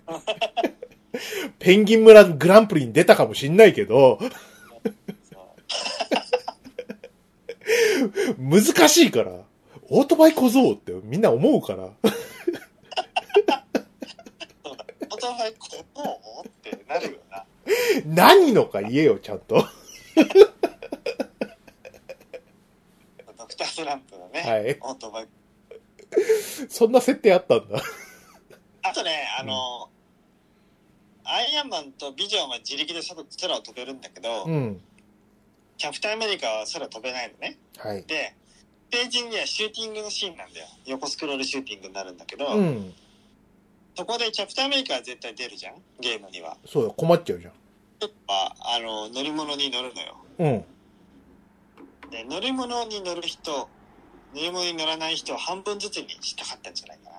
[1.60, 4.30] ペンギン村グランプリに出たかもしんないけど、そう
[8.38, 9.32] 難しいから。
[9.89, 11.86] オートバイ小僧ってみんな思うから。
[11.86, 11.91] オー
[15.20, 15.84] トバイ小僧
[16.47, 17.45] ってなるよな。
[18.05, 19.65] 何のか言えよ、ちゃんと。
[23.38, 25.28] ドクタースランプのね、はいオートバイ。
[26.70, 27.82] そんな設定あったんだ。
[28.84, 29.89] あとね、あの、
[31.24, 34.82] アイアンマンとビジョンは自力で空空を飛べるんだけど、うん。
[35.80, 37.57] キャプテンアメリカは空飛べないのね。
[37.77, 38.03] はい。
[38.03, 38.36] で、
[38.91, 40.67] ページにはシューティングのシーンなんだよ。
[40.86, 42.93] 横スクロールシューティングになるんだけど、うん。
[43.95, 46.57] そこでキャプテンアメリカは絶対出るじゃんゲームには。
[46.65, 47.53] そうよ、困っちゃうじゃん。
[48.27, 50.17] は、あの、乗り物に乗るのよ。
[50.39, 52.09] うん。
[52.11, 53.67] で、乗り物に乗る人、乗
[54.36, 57.11] り物に乗らない人を半分ずつにしたかったんじゃないか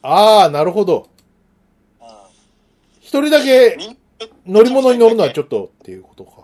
[0.00, 1.08] ああ、なるほど。
[2.00, 2.06] な。
[2.06, 2.14] うん。
[3.00, 3.76] 一人だけ
[4.46, 6.41] 乗り物に乗るのはちょっとっていうことか。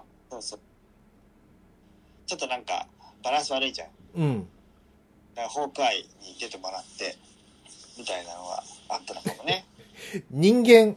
[2.29, 2.87] ちょっとなんか、
[3.25, 3.89] バランス悪いじゃん。
[4.15, 4.49] うん。
[5.35, 7.17] だから、ホークアイに出てもらって、
[7.99, 9.67] みたいなのがあったのかもね。
[10.31, 10.97] 人間、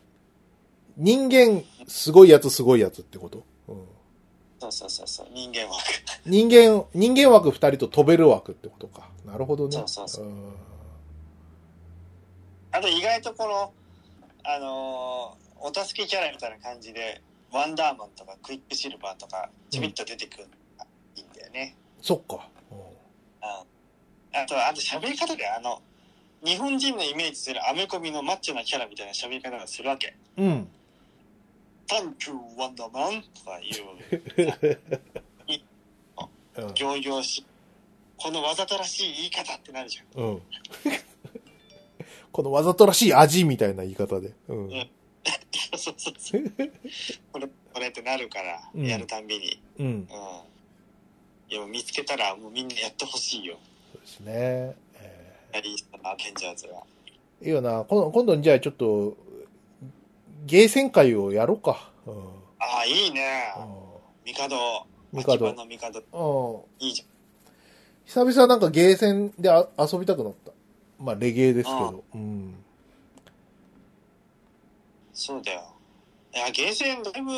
[0.98, 3.88] 人間、すごいやつすごいやつってこと、うん、
[4.60, 5.82] そうそうそうそう、人間枠。
[6.26, 9.10] 人間、人間枠二人と飛べる枠ってことか。
[9.26, 9.72] なるほどね。
[9.72, 10.54] そうそうそうん
[12.74, 13.74] あと意外とこの、
[14.44, 17.22] あのーお助けキャラみたいな感じで、
[17.52, 20.48] ワンダーマンとかクイックシルバーとか、ちびっと出てくる
[21.60, 21.76] よね。
[22.02, 22.48] そっか。
[22.72, 22.78] うん
[23.44, 23.64] あ
[24.34, 25.82] あと、あと喋り方で、あの、
[26.44, 30.16] 日本人のイメージするアメコミのマッチョなキャラみたいな喋り方がするわけ。
[30.38, 30.68] うん。
[31.88, 33.84] タンクワンダーマンとかいう、
[36.62, 36.74] うん。
[36.74, 37.46] 行々しい。
[38.18, 40.24] このわざとらしい言い方ってなるじゃん。
[40.24, 40.42] うん。
[42.32, 44.34] このわざとらしい味みたいな言い方で。
[44.48, 44.70] うん。
[45.76, 46.44] そうそうそう。
[47.32, 49.62] これ、これってなるから、うんやるたんびに。
[49.80, 49.86] うん。
[49.86, 50.08] うん。
[51.52, 53.58] いや、見つけたら、もうみんなやってほしいよ。
[53.92, 54.74] そうですね。
[54.96, 56.82] えやりしたな、アベンジャーズは。
[57.42, 57.84] ーいいよな。
[57.84, 59.18] 今度、今度じゃあちょっと、
[60.46, 61.92] ゲーセン会をやろうか。
[62.08, 62.14] うん。
[62.58, 63.54] ああ、いいね。
[63.58, 63.62] う
[64.24, 64.48] 帝。
[65.14, 66.00] 帝秋葉の帝。
[66.00, 66.04] ん。
[66.14, 66.86] うん。
[66.86, 67.06] いいじ
[68.06, 70.54] 久々なんかゲーセンであ遊びたくなった。
[71.00, 72.04] まあ、レゲエですけあど。
[72.16, 72.22] うん。
[72.22, 72.56] ゃん。
[75.14, 75.71] そうだよ。
[76.34, 77.32] いや、ゲーセンだいぶ、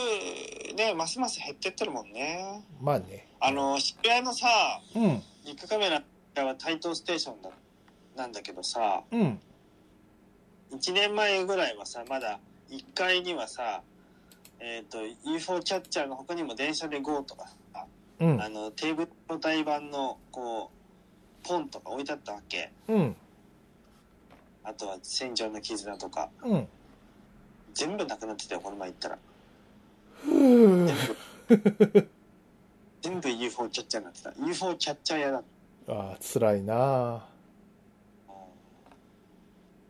[0.75, 2.63] ね、ますます減ってってるもんね。
[2.79, 3.27] まあね。
[3.39, 4.47] あの、渋谷のさ、
[4.95, 5.23] うん。
[5.45, 6.03] ビッグカメラ
[6.45, 7.49] は台東ステーションだ
[8.15, 9.39] なんだけどさ、うん。
[10.71, 12.39] 1年前ぐらいはさ、まだ
[12.69, 13.81] 1階にはさ、
[14.59, 17.85] えっ、と、UFO キャッチャーの他にも電車で GO とかさ、
[18.19, 18.47] うんあ。
[18.47, 20.71] の、テーブルの台盤の、こ
[21.43, 22.71] う、ポンとか置いてあったわけ。
[22.87, 23.15] うん。
[24.63, 26.67] あとは戦場の絆とか、うん。
[27.73, 29.17] 全部なくなってたよ、この前行ったら。
[30.25, 32.09] 全部、
[33.01, 34.33] 全部 UFO キャッチャーになってた。
[34.45, 35.43] UFO キャッチャー屋だ。
[35.89, 36.77] ああ、辛いなう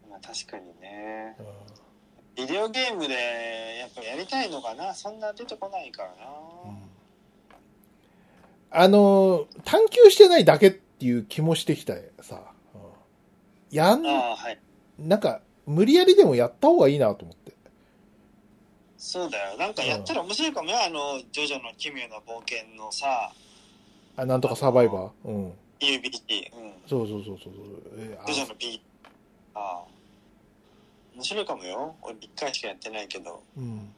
[0.07, 1.35] んまあ確かにね。
[1.39, 1.45] うん
[2.35, 3.13] ビデオゲームで
[3.79, 6.15] やっぱやりたいのかなそんな出てこないからな。
[8.75, 12.41] あの、探求してないだけっていう気もしてきたさ。
[12.73, 12.81] うん
[13.69, 14.59] やん、ああ、はい。
[14.97, 17.52] なんか、無理やりでもやった方がいいなと思って。
[19.05, 19.57] そうだよ。
[19.57, 20.77] なんかやったら面白いかもよ。
[20.81, 23.33] あの、ジョジョの奇妙な冒険のさ、
[24.15, 25.27] あ、なんとかサバイバー？
[25.27, 25.53] うん。
[25.81, 26.55] UBT。
[26.55, 26.73] うん。
[26.87, 27.53] そうそうそうそう。
[27.97, 28.81] えあジョジョの P。
[29.55, 29.83] ああ。
[31.15, 31.95] 面白いかもよ。
[32.01, 33.93] 俺一回しかやってないけど、うん。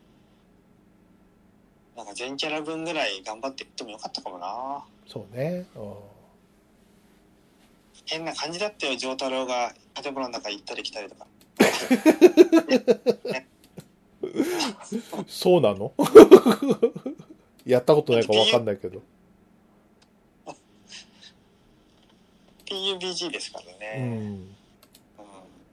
[1.96, 4.84] なんか全キャラ分ぐらい頑張っていってもよかったかもな。
[5.08, 5.68] そうね。
[5.76, 5.94] うん
[8.08, 11.26] 変な感じだったよ、丈太郎が建物の中行ったり来たりとか。
[15.28, 15.94] そうなの？
[17.66, 19.02] やったことないかわかんないけど。
[22.66, 24.08] PUBG ですからうね。
[24.08, 24.12] ん。
[24.12, 24.56] うん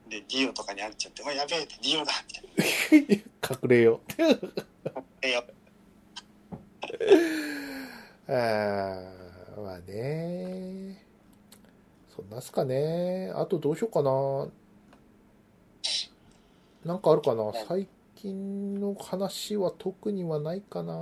[0.09, 2.43] で、ディオとかに会っちゃって、おい、やべえ、ディオだみたい
[3.07, 3.23] な。
[3.63, 3.99] 隠れよ
[5.23, 5.43] えよ
[8.27, 11.03] あーまあね。
[12.15, 13.31] そんなっすかね。
[13.35, 14.47] あとどうしようかな。
[16.85, 17.51] なんかあるかな？
[17.67, 17.87] 最近
[18.31, 20.95] の話は特にはないかな。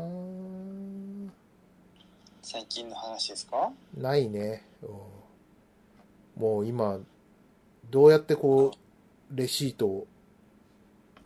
[2.42, 3.72] 最近の話ですか？
[3.98, 4.64] ないね。
[4.82, 4.90] うん
[6.38, 6.98] もう今、
[7.90, 8.72] どうやってこ
[9.32, 10.08] う、レシートを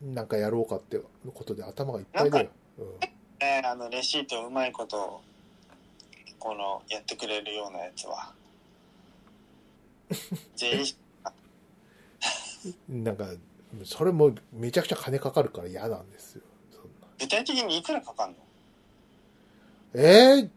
[0.02, 1.00] なんかやろうかって
[1.34, 2.50] ことで頭がいっぱいだよ。
[2.80, 2.86] うん
[3.40, 5.22] えーあのレシートをうまいこと
[6.40, 8.34] このやってくれるようなやつは
[12.90, 13.28] なんか、
[13.84, 16.42] それもめちゃくちゃ金かかるから嫌なんですよ。
[16.72, 18.36] そんな具体的にいくらかかんの？
[19.94, 20.50] えー、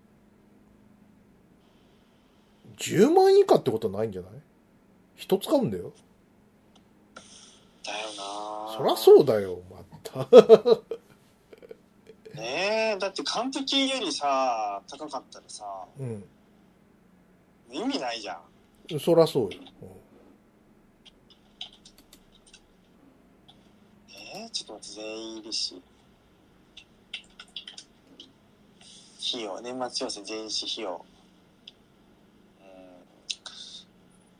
[2.77, 4.31] 10万以下ってことはないんじゃない？
[5.17, 5.93] 人使うんだよ。
[7.85, 10.29] だよなそりゃそうだよ、また。
[12.41, 15.65] ねえだって完璧よりさ高かったらさ
[15.99, 16.25] うん。
[17.71, 18.35] 意味ないじゃ
[18.95, 19.61] んそりゃそうよ。
[24.39, 25.83] えー、ちょっと待って税理士
[29.31, 31.05] 費用年末調整税理士費用
[32.61, 32.63] う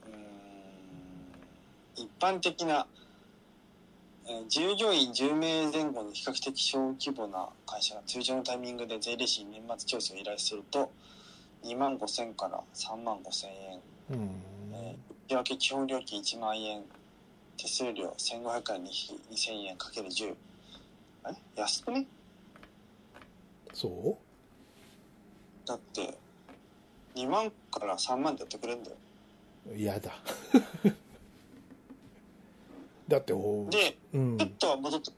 [0.07, 2.87] ーんうーん一般的な、
[4.29, 10.93] えー従業員10名前後の比較的小規模な会社が通常のタイミングで税理士に年末調整を依頼すると
[11.65, 13.81] 2万5千から3万5千円
[14.11, 14.17] うん。
[14.17, 14.75] うん。
[14.75, 16.83] えー、内訳基本料金1万円
[17.59, 18.91] 手数料1500円に
[19.33, 20.35] 2000円かける10
[21.29, 22.07] え安くね？
[23.75, 24.17] そ
[25.67, 26.17] だって
[27.15, 28.97] 2万から3万でやってくれんだよ。
[29.71, 30.13] う嫌だ。
[33.09, 34.39] だって、おでうん。
[34.39, 34.47] ちょ。
[34.47, 35.11] っとは戻って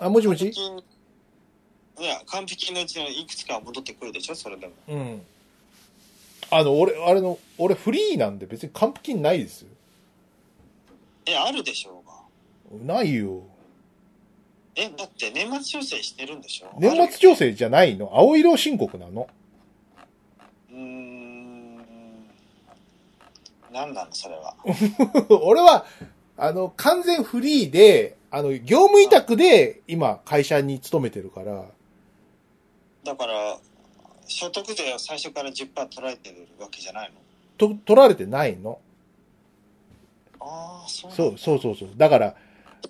[0.00, 0.46] あ、もしもし？
[1.98, 4.34] いや完璧のうちのいくつかは戻ってくるでしょ？
[4.34, 4.72] それでも。
[4.88, 5.26] うん。
[6.50, 9.68] あの、俺、あれの、俺フリーなんで別に還付金ないですよ。
[11.26, 12.02] えあるでしょ
[12.70, 12.94] うが。
[12.94, 13.42] ないよ。
[14.76, 18.10] えだって年末調整してるんでしょ年末調整じゃないの？
[18.14, 19.26] 青色申告なの？
[20.70, 21.76] うーん。
[23.72, 24.54] 何なのそれは？
[25.42, 25.86] 俺は、
[26.36, 31.64] あの、完全フリーで、あの、業務委託で今会社に勤めてるから、
[33.04, 33.58] だから
[34.26, 37.14] 所得税を最初から10%取られてるわけじゃないの？
[37.56, 38.78] と、取られてないの？
[40.48, 41.88] ああそうそう、そうそうそう。
[41.96, 42.36] だから、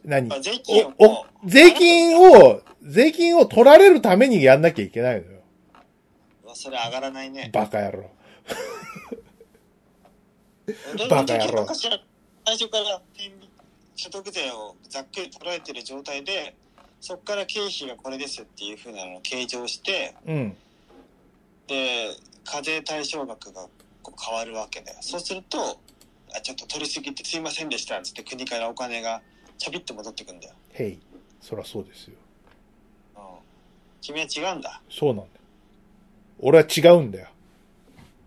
[0.04, 0.32] 何？
[0.32, 5.40] あ税金を税金を、税金を取られるためにやんなきゃいけないのよ。
[6.54, 7.50] それ上がらないね。
[7.52, 8.10] バカ野郎。
[10.94, 13.00] 俺バカ野郎最初から
[13.94, 16.54] 所得税をざっくり取られてる状態で、
[17.00, 20.56] そこから経費がこれですっていうふうなのを計上して、うん。
[21.66, 22.10] で、
[22.44, 23.68] 課税対象額が
[24.02, 24.98] こう変わるわけだよ。
[25.00, 25.80] そうすると、
[26.36, 29.22] あちょっと取りすぎてすいませんでしたっつって国からお金が
[29.58, 30.54] ちょびっと戻ってくんだよ。
[30.74, 30.98] へい。
[31.40, 32.14] そりゃそうですよ。
[33.16, 33.22] うん。
[34.00, 34.80] 君は違うんだ。
[34.90, 35.28] そうなんだよ。
[36.40, 37.28] 俺は違うんだよ。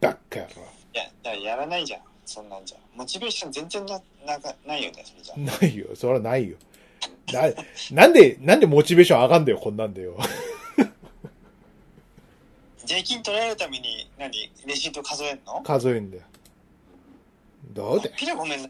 [0.02, 0.50] バカ野郎。
[0.94, 2.02] いや、だからやらないじゃん。
[2.26, 2.78] そんなんじゃ。
[2.96, 5.36] モチベーション全然な、なかないよね、それじゃ。
[5.38, 5.96] ないよ。
[5.96, 6.58] そりゃないよ。
[7.32, 7.42] な、
[8.04, 10.18] なんで、なんでモチベーション上がんだよ、こんなんだよ。
[12.86, 15.62] 税金取られるために何レシート数えんの？
[15.62, 16.24] 数えんだよ。
[17.72, 18.12] どうだよ。
[18.18, 18.70] ピラごめんな。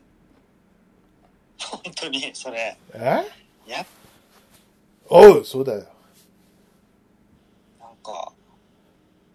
[1.60, 2.78] 本当に、それ。
[2.94, 3.24] え？
[3.68, 3.86] や、
[5.10, 5.86] おう、そうだよ。
[7.80, 8.32] なんか、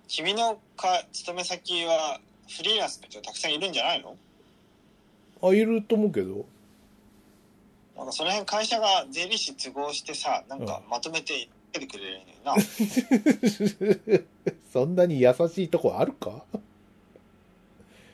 [0.08, 4.16] 君のか勤め先はフリーランスの人たくさんいるんじゃないの？
[5.42, 6.46] あ、いると思うけど。
[7.96, 12.58] なんかその辺会社が税理士都合してさ、なんかまとめて出てくれるのに
[14.18, 14.22] な。
[14.72, 16.42] そんなに優しいとこあるか？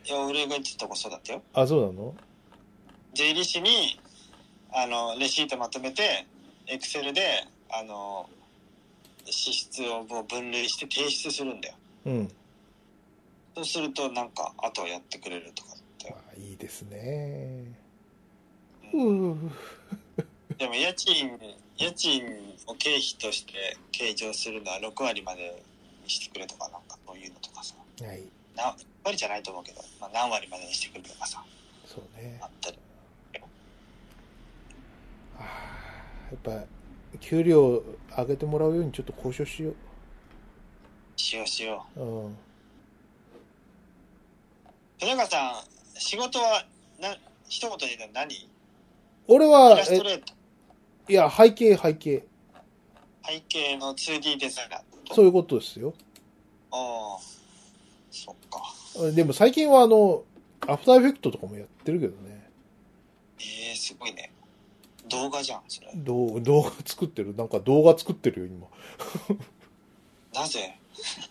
[0.04, 1.42] いや、俺が言ってたとこそうだったよ。
[1.52, 2.14] あ、そうなの？
[3.14, 4.00] 税理士に、
[4.72, 6.26] あの、レシートまとめて、
[6.66, 8.28] エクセルで、あの、
[9.24, 11.74] 支出をもう分類して提出するんだよ。
[12.06, 12.28] うん。
[13.56, 16.12] そうすると、なんか、あとはやってくれるとかって。
[16.12, 17.78] あいいですね。
[18.92, 19.52] うんうん。
[20.56, 21.38] でも、家賃、
[21.76, 22.24] 家賃
[22.66, 25.62] を経費として計上するのは6割まで
[26.02, 27.74] にしてくれとか、なんかそういうのとかさ。
[28.02, 28.22] はい。
[28.54, 31.42] な6割じゃないと思うけど、まあ、何割までにしてくれとかさ、
[31.86, 32.46] そうねあ。
[32.46, 32.78] ったり。
[35.38, 36.66] あーやっぱ、
[37.20, 37.82] 給料
[38.16, 39.74] 上げてもらうようにちょっと交渉しよ
[41.16, 42.00] しようしよう。
[42.00, 42.26] うん。
[42.28, 42.36] う。
[44.98, 45.64] 田中さ
[45.96, 46.64] ん、仕事は、
[47.00, 47.16] な、
[47.48, 48.34] 一言で言うと何？
[48.34, 48.48] イ
[49.26, 50.34] 俺はラ、スえトレート、
[51.08, 52.24] いや、背景、背景。
[53.26, 54.80] 背景の 2D デザイナー
[55.14, 55.94] そういうことですよ。
[56.70, 57.22] ああ。
[58.10, 58.60] そっか。
[59.14, 60.24] でも最近はあの、
[60.66, 62.48] アフターエフェクトとかもやってるけどね。
[63.40, 64.32] ええすごいね。
[65.08, 65.90] 動画じゃん、それ。
[65.94, 67.34] どう動画作ってる？
[67.34, 68.66] なんか動画作ってるよ、今。
[70.34, 70.76] なぜ？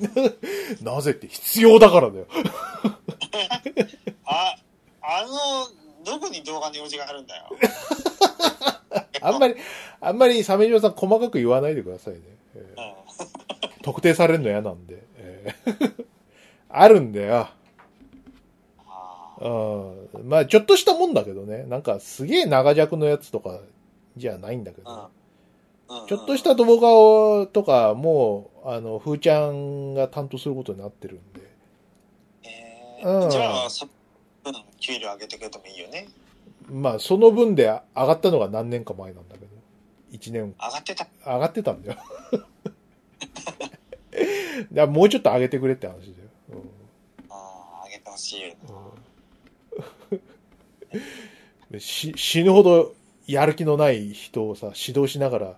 [0.81, 2.27] なぜって必要だからだよ。
[4.25, 4.55] あ、
[5.01, 7.49] あの、どこに動画の用事があるんだよ。
[9.21, 9.55] あんまり、
[10.01, 12.21] あんまり鮫島さん細かく言わないでくださいね。
[12.55, 13.83] えーうん。
[13.83, 15.03] 特定されるの嫌なんで。
[15.17, 16.05] えー
[16.69, 17.49] あるんだよ。
[18.77, 20.29] あうん。
[20.29, 21.63] まあ、ちょっとしたもんだけどね。
[21.63, 23.59] なんか、すげえ長尺のやつとか
[24.17, 25.09] じゃないんだけど。
[26.07, 31.41] ちょっとした動画を、とか、もう、あの、ふーちゃんが担当することになってるんで。
[32.43, 33.87] えーうんじゃあ、そ、
[34.45, 36.07] うん、給料上げてくれてもいいよね。
[36.69, 37.63] まあ、その分で
[37.95, 39.47] 上がったのが何年か前なんだけど。
[40.11, 41.07] 1年、上がってた。
[41.25, 41.97] 上がってたんだよ。
[44.71, 46.07] だもうちょっと上げてくれって話だよ。
[46.07, 46.18] ああ、上げてほ
[48.19, 48.55] し。
[51.71, 52.95] うん し死ぬほど
[53.27, 55.57] やる気のない人をさ、指導しながら、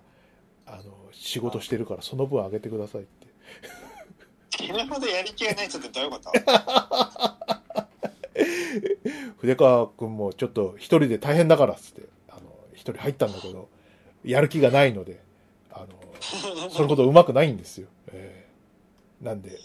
[0.66, 0.82] あの、
[1.12, 3.26] 仕事してるから、その分上げてくださいって。
[4.50, 6.30] 死ぬほどやる気がない人ってどういうこと？
[9.40, 12.40] 筆川くんもちょっと一人で大変だからっつって、あの、
[12.74, 13.68] 一人入ったんだけど、
[14.24, 15.20] やる気がないので、
[15.70, 15.88] あの、
[16.70, 17.88] それほど上手くないんですよ。
[18.08, 19.56] えーなんで、え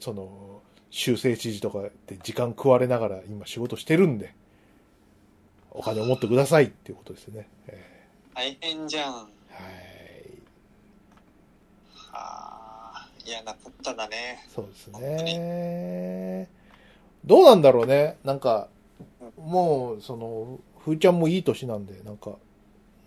[0.00, 0.60] その、
[0.96, 4.32] 修正指示とかで時間食われながら今仕事してるんで、
[5.72, 7.48] お金を持ってくださいっていうことですね。
[7.66, 9.12] え大変じゃん。
[9.12, 9.26] ーはい。
[12.12, 14.46] ああ、嫌なこっただね。
[14.54, 16.48] そうですね。
[17.24, 18.16] どうなんだろうね。
[18.22, 18.68] なんか、
[19.36, 22.36] もう、その、ふーちゃんもいい年なんで、なんか、うん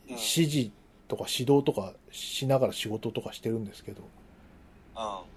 [0.10, 0.72] 指示
[1.08, 4.04] とか指導とかしながら仕事とかしてるんですけど、
[4.98, 5.37] うん。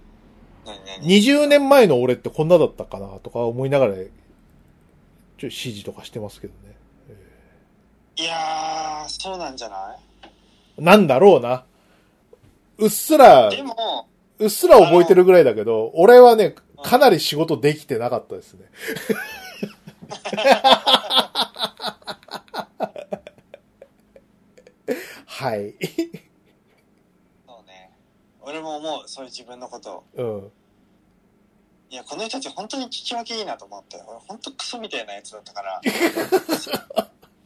[0.67, 4.11] 何何？20年前の俺ってこんなだったかなとか思いながら、ちょっと
[5.47, 6.75] 指示とかしてますけどね。
[8.17, 9.97] いやー、そうなんじゃな
[10.79, 10.83] い？
[10.83, 11.65] なんだろうな。
[12.79, 14.09] うっすら、でも、
[14.39, 18.65] うっすら覚えてるぐらいだけど、俺はね、かなり仕事できてなかったですね。
[25.27, 25.75] はい。
[28.51, 30.05] 俺も思う、そういう自分のことを。
[30.15, 30.53] うん。
[31.91, 33.97] いや、この人たち本当に聞き分けいいなと思って。
[34.07, 35.81] 俺本当クソみたいなやつだったから。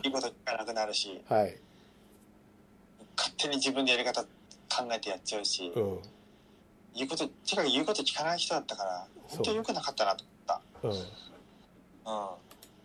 [0.02, 1.57] いいこと聞かなくなるし、はい。
[3.16, 4.28] 勝手に自分でやり方考
[4.92, 6.02] えてやっちゃうし、うん。
[6.94, 10.24] 言うこと、とにかく言うこと聞かない人だったから、本当に良くなかったなと
[10.82, 10.98] 思うん。
[11.00, 11.02] っ
[12.05, 12.11] た。
[12.11, 12.28] うん。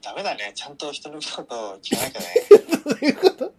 [0.02, 0.54] ダメだね。
[0.56, 2.28] ちゃんと人のことを聞かなきゃね。
[3.00, 3.52] ということ？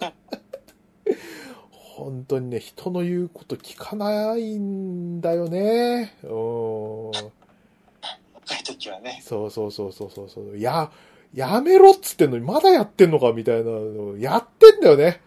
[2.01, 6.17] 本当にね、人の言うこと聞かないんだよね。
[6.23, 7.11] うん。
[7.11, 9.21] 若い時はね。
[9.23, 10.59] そうそうそうそうそうそう。
[10.59, 10.91] や、
[11.35, 15.21] やめろっつってんのにまだやってんのかみたいなのやってんだよね。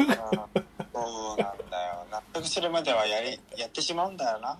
[0.00, 0.06] うん
[0.92, 2.06] そうなんだよ。
[2.10, 4.58] 納得するまではやり、やってしまうんだよな。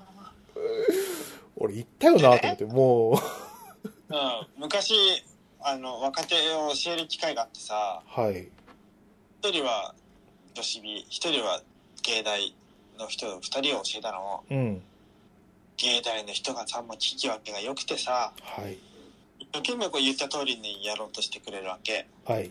[1.57, 4.63] 俺言ったよなと思って、もう、うん。
[4.63, 4.95] 昔、
[5.61, 8.49] あの、若手を教える機会があってさ、はい。
[9.41, 9.95] 一人は
[10.55, 11.63] 女子美、一人は
[12.03, 12.55] 芸大
[12.99, 14.83] の人、二人を教えたのを、うん。
[15.77, 18.79] 芸大の人がさ、もう聞き分けが良くてさ、はい。
[19.41, 22.07] 一生懸命こう言った通りにやろうとしてくれるわけ。
[22.25, 22.51] はい。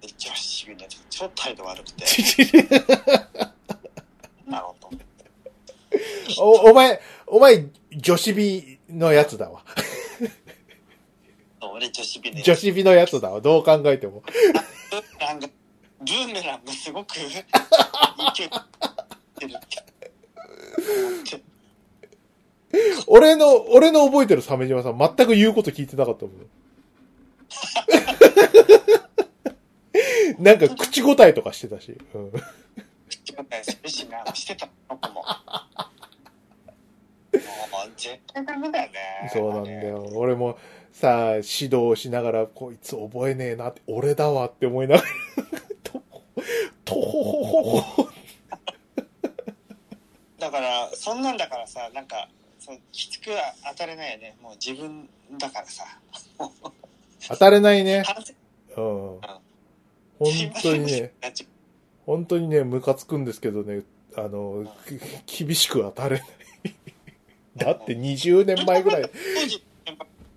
[0.00, 2.04] で女子美のやつ超態度悪くて、
[4.46, 5.06] なろうと思って。
[6.38, 7.64] お、お前、お前、
[7.96, 9.64] 女子美のやつだわ。
[11.60, 12.42] 俺女子美ね。
[12.42, 13.40] 女子美のやつだわ。
[13.40, 14.22] どう考えても。
[15.20, 15.48] なんか、
[16.00, 17.14] ブーメランがすごく
[23.06, 26.34] 俺の、俺の覚えてる鮫島さん、全く言うこと聞いてなかったもん。
[30.38, 31.98] なんか口答えとかしてたし。
[32.14, 32.30] うん。
[33.08, 35.22] 口答えするしな、してた僕も。
[35.22, 35.22] も
[37.32, 39.30] う、絶対ダメだよね。
[39.32, 40.08] そうなんだよ。
[40.14, 40.58] 俺も
[40.92, 45.08] さ、指導しながら、こいつ覚えねえなって、俺だわって思いながら、
[46.84, 48.08] と、とほほほほ。
[50.38, 52.28] だから、そんなんだからさ、なんか、
[52.58, 54.36] そうきつくは当たれないよね。
[54.40, 55.08] もう自分
[55.38, 55.84] だからさ。
[57.28, 58.04] 当たれないね。
[58.76, 59.20] うん。
[60.18, 61.12] 本当にね、
[62.06, 63.82] 本当にね、ムカつくんですけどね、
[64.16, 64.64] あの、
[65.26, 66.28] き厳しく当たれない。
[67.56, 69.10] だって20年前ぐらい、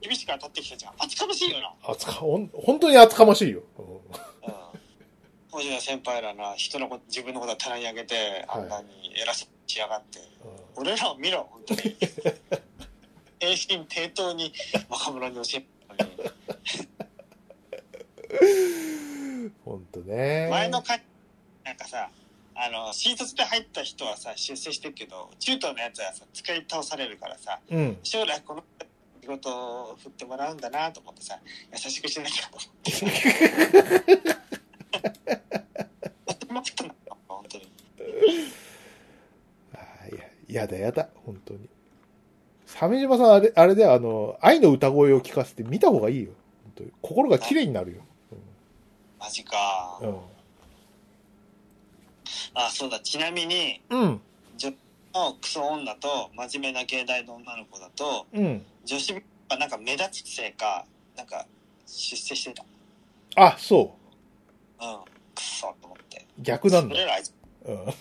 [0.01, 0.93] 厳しく当たってきたじゃん。
[0.97, 1.73] 厚かましいよな。
[1.83, 3.61] 厚か、ほん本当に厚かましいよ。
[5.51, 10.19] 当時の先輩らな、人のこと、自分のことは棚に上げて、はいあんなに偉そうにしやがって。
[10.19, 10.25] うん
[10.73, 11.81] 俺らを見ろ、本当に。
[13.41, 14.53] 平身低頭に
[14.87, 15.65] 若者に教え
[15.97, 16.15] たのに
[19.65, 20.47] ほんとね。
[20.49, 21.01] 前の会
[21.63, 22.09] なんかさ
[22.53, 27.97] あの新卒で入った人はさ出世してるけど中途のやつはさ使い倒されるからさうん。
[28.03, 28.63] 将来この
[29.21, 31.39] 仕事を振ってもらうんだなと思ってさ
[31.71, 34.35] 優しくしなきゃと思って
[37.27, 37.67] 本当に
[39.73, 41.69] あーいや、やだやだ、本当に。
[42.67, 46.31] 鮫島さん、あれ、あれで、あの、愛の歌声を聞かせて見た方がいいよ。
[46.63, 48.01] 本当に心が綺麗になるよ。
[49.19, 50.17] マジかうん。
[52.55, 54.21] あそうだちなみにうん。
[54.57, 54.71] 女
[55.13, 58.65] のクソ女と真面目な芸大の女の子だとうん。
[58.83, 60.85] 女子はなんか目立つせいか
[61.15, 61.45] なんか
[61.85, 62.63] 出世してた
[63.35, 64.00] あ、そう
[64.85, 64.99] ん
[65.35, 66.41] クソと思ってう。
[66.41, 66.95] 逆なんだ。
[67.65, 67.85] うん。
[67.85, 67.93] うん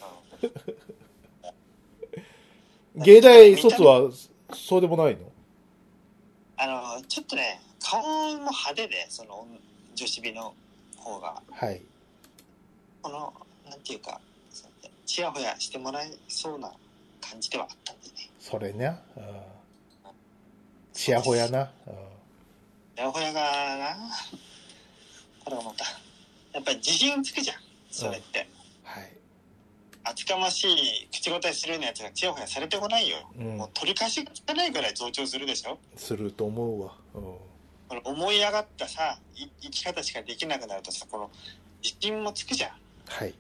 [2.97, 4.11] 芸大卒は、
[4.53, 5.31] そうでもないの？
[6.57, 6.67] あ
[6.99, 9.47] のちょっとね顔も派手でその
[9.95, 10.53] 女子美の
[10.97, 11.81] 方がはい。
[13.01, 13.33] この
[13.71, 14.21] なんていうか
[14.51, 14.71] そう
[15.07, 16.73] ちやほやしてもらえそうな
[17.21, 18.99] 感じではあったんでねそれね。
[19.17, 19.25] うん。
[20.93, 21.71] ちやほやな。
[21.87, 21.95] うん
[22.97, 23.97] ちやほやがな
[25.45, 25.85] これがまた
[26.53, 27.57] やっぱり自信つくじゃん
[27.91, 28.49] それって、
[28.85, 29.11] はい。
[30.05, 33.57] 厚かましい口答えするようなやつがちやほやされてこないよ、うん。
[33.59, 35.79] もう取り返しがつかないぐらい増長するでしょ。
[35.97, 36.95] すると思うわ。
[37.15, 37.23] うん。
[37.23, 37.41] こ
[37.91, 41.31] の思い上がったさい生き方しかできなくなるとさこの
[41.83, 42.71] 自信もつくじゃん。
[43.07, 43.35] はい。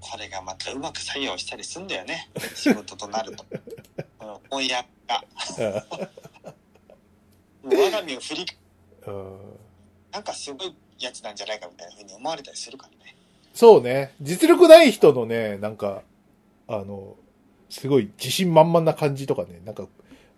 [0.00, 2.30] これがまたうまく作用したりすんだよね。
[2.54, 3.44] 仕事となると。
[4.18, 4.74] この思い上
[5.06, 5.24] が
[7.62, 8.46] もう我が身を振り
[9.06, 9.58] うん。
[10.10, 13.16] なんかすごいやつなんじゃないかみたいな風に思われたりするからね
[13.54, 14.14] そうね。
[14.20, 16.02] 実力ない人のね、なんか、
[16.68, 17.16] あの、
[17.68, 19.86] すごい自信満々な感じとかね、なんか、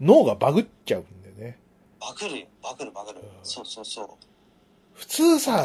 [0.01, 1.59] 脳がバグっちゃうんだよね。
[2.01, 4.09] バグるよバグるバグる、うんそうそうそう
[4.95, 5.65] 普通さ、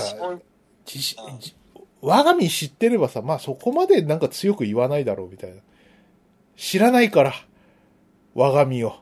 [0.85, 1.55] 自信うんじ
[2.01, 5.61] 我が身知ってればさ、まあそこまでなんか強く言わないだろうみたいな。
[6.55, 7.33] 知らないから、
[8.35, 8.95] 我が身を。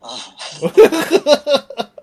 [0.00, 0.16] あ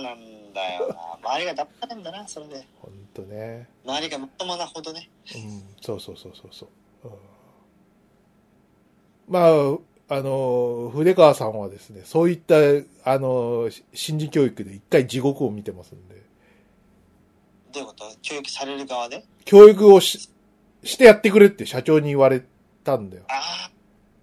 [0.00, 0.94] そうなんだよな。
[1.22, 2.66] 周りがダメなんだなそれで。
[2.80, 3.68] ほんとね。
[3.84, 5.08] 周りがまともなほどね。
[5.34, 6.66] うん、そうそうそうそうそ
[7.04, 7.08] う。
[7.08, 7.12] うん。
[9.28, 9.46] ま
[10.08, 12.56] あ、あの、筆川さんはですね、そういった、
[13.04, 16.22] あの、し心理教育で一回地獄を見てますんで、
[17.72, 18.04] どういうこと？
[18.22, 19.24] 教育される側で？
[19.44, 20.28] 教育をし
[20.82, 22.42] してやってくれって社長に言われ
[22.82, 23.24] たんだよ。
[23.28, 23.70] あ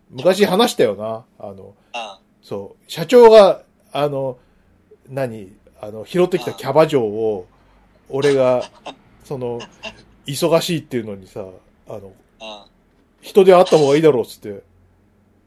[0.09, 1.23] 昔話したよな。
[1.39, 2.91] あの、あそう。
[2.91, 3.61] 社長が、
[3.93, 4.37] あの、
[5.07, 5.55] 何？
[5.81, 7.47] あの、拾ってきたキャバ嬢を、
[8.09, 8.63] 俺が、
[9.23, 9.59] その、
[10.25, 11.45] 忙しいっていうのにさ、
[11.87, 12.67] あの、あ
[13.21, 14.63] 人で会った方がいいだろうっつって、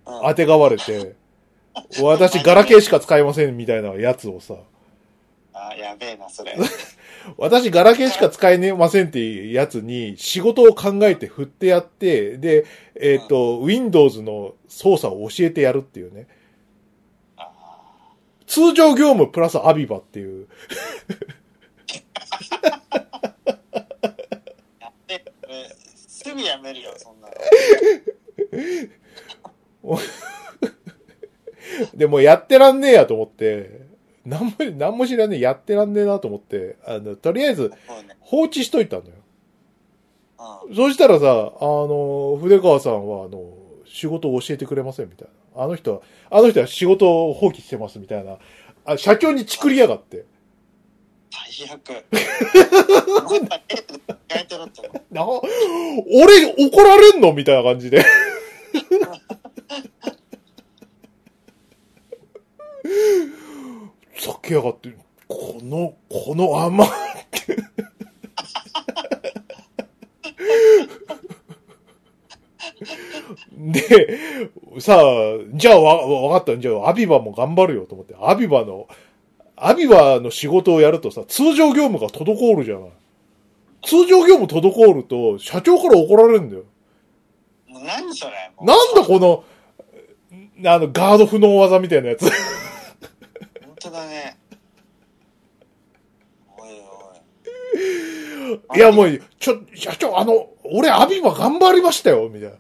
[0.05, 1.14] あ当てがわれて、
[2.03, 4.55] 私ガラケーしか使いませんみたいなやつをさ、
[5.53, 6.57] あやべえなそれ
[7.37, 12.64] 私ガラケーしか使えませんっていうやつに仕事を考えて振ってやって、で、
[12.95, 16.26] えっ、と、Windows の操作を教えてやるっていうね。
[18.51, 20.48] 通常業務プラスアビバっていう。
[24.81, 27.20] やべえこれすぐやめるよそん。
[27.20, 27.35] なの
[31.94, 32.81] でもやってらん。
[32.81, 33.86] ねえやと思って、
[34.24, 34.47] なん。
[34.47, 34.98] も、なん。
[34.98, 35.93] も知らねえ、やってらん。
[35.93, 37.72] ねえなと思って、あの、とりあえず
[38.18, 39.12] 放置しといたのよ。
[40.74, 43.06] そうしたらさ、あの、筆川さん。
[43.09, 43.52] は、あの、
[43.85, 45.09] 仕事を教えてくれません。
[45.09, 45.39] みたいな。
[45.61, 46.01] あの人は、
[46.31, 48.39] あの人は仕事を放棄してますみたいな。
[48.87, 50.24] あ社長にチクりやがって。
[51.31, 51.82] 最悪
[56.07, 58.03] 俺怒られんのみたいな感じで。
[64.16, 64.97] さっきやがって、
[65.28, 66.89] この、この甘っ
[67.31, 67.57] て。
[73.57, 75.02] で、さあ、
[75.55, 76.61] じゃあわ、わかった。
[76.61, 78.16] じゃあ、アビバも頑張るよと思って。
[78.20, 78.89] アビバの、
[79.57, 82.90] アビバの仕事をやるとさ、通常業務が滞るじゃない。
[83.82, 86.65] 通常業務滞ると、社長から怒られるんだよ。
[87.69, 89.44] 何それなんだこの、
[90.70, 92.23] あの、ガード不能技みたいなやつ。
[92.23, 92.32] 本
[93.78, 94.39] 当だね
[98.74, 102.56] いや、もう、ちょ、社長、あの、俺、アビバ頑張りましたよ、みたいな。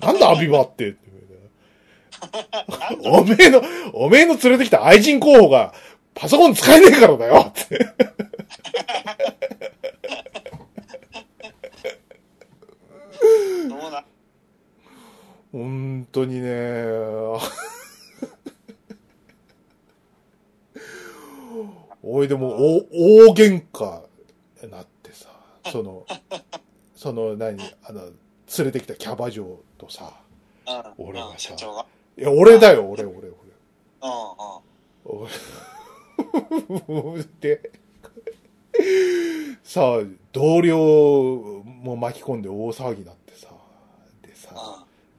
[0.06, 0.96] なんだ、アビバって。
[3.04, 3.62] おめえの、
[3.92, 5.74] おめえの連れてきた愛人候補が、
[6.14, 7.78] パソコン使えねえからだよ、って。
[13.68, 14.04] どうだ？
[15.50, 16.84] 本当にね、
[22.04, 24.02] おい、でも、お、大喧嘩
[25.70, 26.06] その、
[26.96, 28.00] その、何、あの、
[28.58, 30.12] 連れてきたキャバ嬢とさ、
[30.66, 31.06] うん。
[31.06, 31.86] 俺がさが。
[32.18, 33.28] いや、俺だよ、俺、俺、俺。
[34.02, 34.10] うん
[35.04, 37.12] うん。
[37.12, 37.70] 俺 で、
[39.62, 40.00] さあ、
[40.32, 40.76] 同僚
[41.64, 43.48] も巻き込んで大騒ぎになってさ、
[44.22, 44.50] でさ、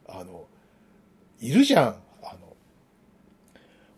[0.10, 0.16] うん。
[0.20, 0.46] あの、
[1.40, 1.88] いるじゃん。
[2.24, 2.56] あの、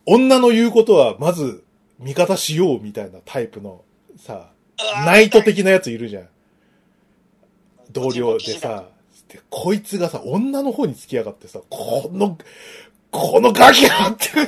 [0.06, 1.64] 女の言うことはまず
[2.00, 3.84] 味方しようみたいなタイプの
[4.18, 4.50] さ、
[5.06, 6.30] ナイト的なやついるじゃん。
[7.96, 8.90] 同僚でさ、
[9.30, 12.38] でこいつがさ、女の方に付きやがってさ、この、
[13.10, 14.28] このガキがって、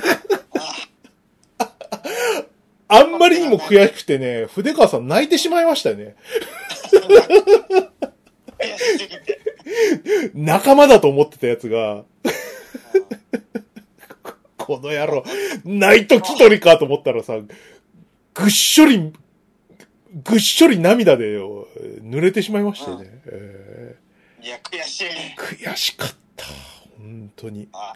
[2.89, 6.15] あんまりにも悔しくてね、筆川さん泣いてしまいましたよね。
[10.35, 12.03] 仲間だと思ってたやつが、
[14.57, 15.23] この野郎、
[15.63, 17.37] ナイト気取りかと思ったらさ、
[18.33, 19.13] ぐっしょり、
[20.23, 21.67] ぐっしょり涙でよ
[22.01, 23.09] 濡れてしまいましたよね。
[23.25, 23.95] え
[24.41, 25.07] いや、悔しい。
[25.07, 26.45] ー悔しかった。
[26.97, 27.67] 本当に。
[27.73, 27.93] あ、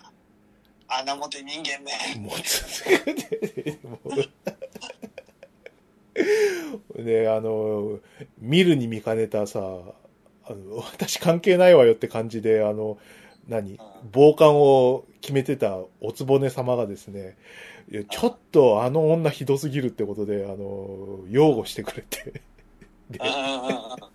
[0.87, 2.19] 穴持て人間め。
[2.19, 4.09] もう続けて、もう。
[7.01, 7.99] ね、あの、
[8.39, 12.97] 見るに見かねたさ、あの、私関係ないわよって感じで、あの、
[13.47, 13.79] 何
[14.13, 17.37] 傍観を決めてたおつぼね様がですね、
[17.91, 22.41] いやちょっとあの女ひどすぎるってことで、あの、擁護してくれて。
[23.11, 24.11] うんうんうんうん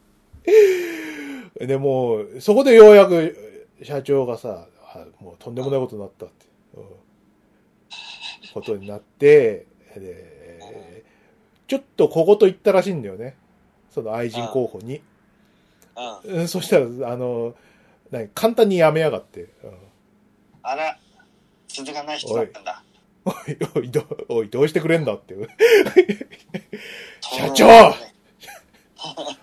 [1.59, 6.85] で、もう、そこでようやく社長がさ、あもうとんでもないことになったって、うん
[8.53, 10.63] ことになって、で、
[11.67, 13.37] ちょっと小言言ったらしいんだよね。
[13.91, 15.03] その愛人候補に。
[16.47, 17.55] そしたら、あの、
[18.11, 19.43] 何簡単にやめやがって。
[19.43, 19.49] うん
[20.63, 20.99] あら、
[21.69, 22.83] 続かない人だったんだ。
[23.27, 23.35] おい、
[23.75, 25.35] おい、どおい、どうしてくれんだって。
[27.21, 27.95] 社そう長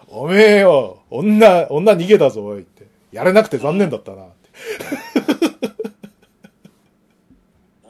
[0.08, 2.88] おめえよ、女、女逃げたぞ、おいって。
[3.12, 4.50] やれなくて残念だったなって。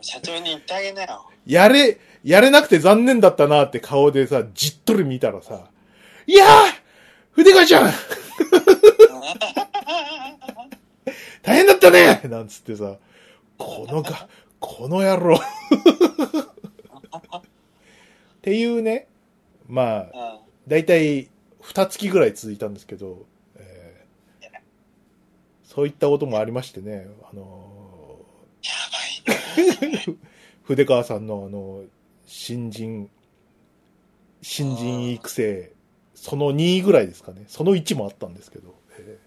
[0.02, 1.30] 社長に言ってあげなよ。
[1.46, 5.70] やれ、やれなくて残念だったなって顔でさ、じっとり見たらさ、
[6.26, 6.50] いやー
[7.32, 7.92] 筆川ちゃん
[11.44, 12.96] 大変だったねなんつってさ、
[13.58, 14.28] このが、
[14.66, 15.36] この野郎。
[15.36, 15.40] っ
[18.42, 19.10] ていうね、
[19.68, 21.30] まあ、だいたい
[21.60, 23.26] 二月ぐらい続いたんですけど、
[23.58, 24.46] えー、
[25.66, 30.18] そういったこともありましてね、あのー、
[30.64, 31.84] 筆川さんのあの、
[32.26, 33.10] 新人、
[34.42, 35.74] 新人育成、
[36.16, 37.44] その2位ぐらいですかね。
[37.48, 38.74] その1もあったんですけど。
[38.98, 39.20] え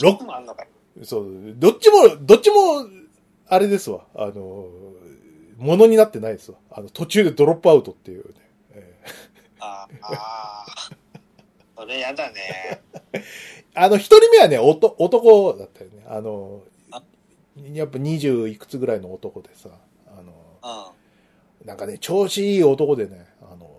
[0.00, 2.86] 6, そう、どっちも、どっちも、
[3.46, 6.58] あれですわ、あのー、ものになってないですわ。
[6.70, 8.34] あの、途中でドロップアウトっていうね。
[8.72, 10.96] えーああー。
[11.76, 12.82] それやだね。
[13.74, 16.04] あの、一人目はね、おと男だったよね。
[16.06, 16.62] あの
[16.92, 17.02] あ、
[17.72, 19.70] やっぱ二十いくつぐらいの男でさ、
[20.06, 20.92] あの、
[21.62, 21.66] うん。
[21.66, 23.70] なんかね、調子いい男でね、あの、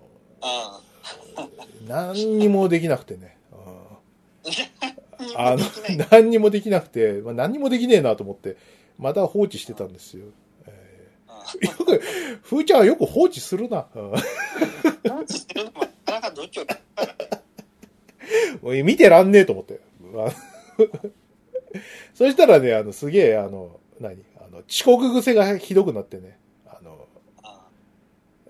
[1.80, 1.88] うん。
[1.88, 4.52] 何にもできなくてね、うん
[5.36, 5.64] ああの、
[6.12, 8.58] 何にもできなくて、まあ、何にもできねえなと思って、
[8.98, 10.26] また放置してたんですよ。
[10.68, 12.00] えーよく、
[12.42, 13.86] ふーちゃんはよく放置するな。
[13.96, 14.10] うん。
[14.12, 16.80] 放置してるのもなかなか度胸だ
[18.62, 19.80] もう見てらんねえと思って。
[20.16, 20.34] あ
[22.14, 24.24] そしたらね、あの、すげえ、あの、何？
[24.38, 27.08] あの、遅刻癖がひどくなってね、あの、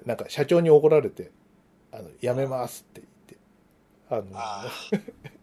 [0.06, 1.32] なんか社長に怒られて、
[1.92, 3.02] あの、やめますって
[4.10, 5.02] 言って、ああの、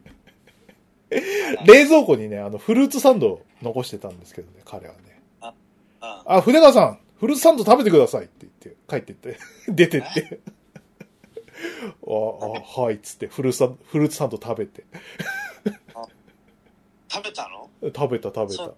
[1.67, 5.23] 冷蔵庫にね、あの、フルーツサンドを残してたんですけどね、彼はね。
[5.41, 5.55] あ。
[6.27, 10.41] あ、筆川さん、フルーツサンド食べてくださいって言って、帰ってって、 出てって。
[12.07, 12.13] あ、あ、
[12.83, 14.85] はい、っつって、フルーツサンド、フルーツサンド食べて。
[17.09, 17.71] 食べたの？
[17.95, 18.73] 食べた食べた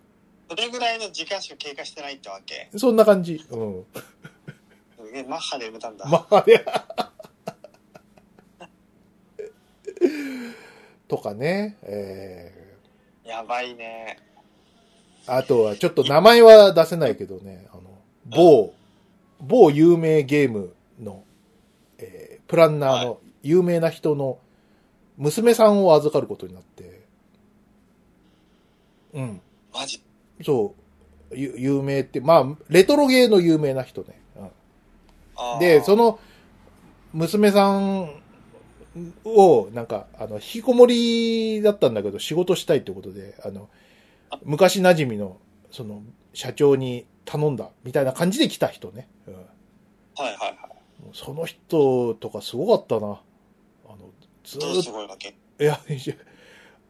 [0.49, 2.69] それぐらいの時間しか経過してないってわけ？
[2.77, 3.45] そんな感じ。
[3.51, 3.87] うん。
[5.07, 6.07] すげえマッハで埋めたんだ。
[6.07, 6.65] まあ、ね。
[11.09, 12.77] とかね、え
[13.25, 14.19] やばいね。
[15.27, 17.83] ー、あとはちょっと名前は出せないけどね、あの、
[18.27, 18.75] 某、
[19.41, 21.25] 某有名ゲームの、
[21.99, 24.39] えープランナーの有名な人の
[25.17, 27.01] 娘さんを預かることになって、
[29.15, 29.41] うん。
[29.73, 30.03] マジ？
[30.45, 30.75] そ
[31.31, 34.21] う、ゆ有名って、まあ、レトロゲーの有名な人ね。
[34.37, 36.21] うんで、その、
[37.13, 38.23] 娘さん
[39.25, 43.69] を、なんか、あの、引きこもりだったんだけど、仕事したいってことで、あの、
[44.45, 45.39] 昔馴染みの、
[45.71, 46.03] その、
[46.33, 49.09] 社長に頼んだ、みたいな感じで来た人ね。
[49.27, 49.43] うんはい
[50.23, 50.57] はいはい。
[51.13, 53.21] その人とかすごかったな。
[53.87, 54.11] あの、
[54.45, 55.81] ずどうーっすごいわけと、いや、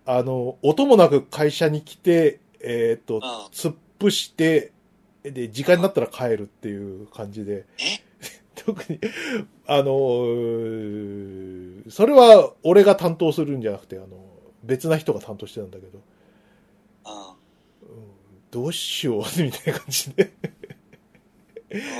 [0.06, 4.72] あの、音もなく会社に来て、えっ、とうん、突っ伏して、
[5.22, 7.64] で、時間になったら帰るっていう感じで。
[7.78, 8.03] え？
[8.64, 9.00] 特に、
[9.66, 14.06] あのーそれは俺が担当するんじゃなくて、あの、
[14.62, 16.00] 別な人が担当してたんだけど、
[17.06, 17.12] うん。
[17.96, 18.04] うん
[18.50, 20.32] どうしよう、みたいな感じで、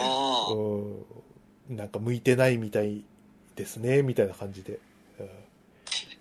[0.00, 0.52] あ。
[0.52, 1.76] うん。
[1.76, 3.04] なんか向いてないみたい
[3.56, 4.78] ですね、みたいな感じで。
[5.20, 5.28] うん。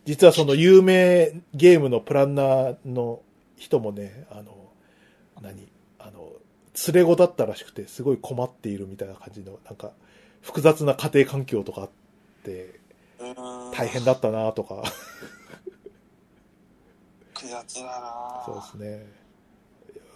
[0.05, 3.21] 実はその有名ゲームのプランナーの
[3.55, 4.71] 人もね、あの、
[5.41, 5.67] 何？
[5.99, 6.31] あの、
[6.93, 9.91] 連れ子だったらしくて、すごい困っているみたいな感じの、なんか、
[10.43, 11.89] 複雑な家庭環境とかあっ
[12.43, 12.79] て、
[13.19, 13.71] あ。
[13.75, 14.83] 大変だったなとか、
[17.33, 19.23] 複雑だなそうですね。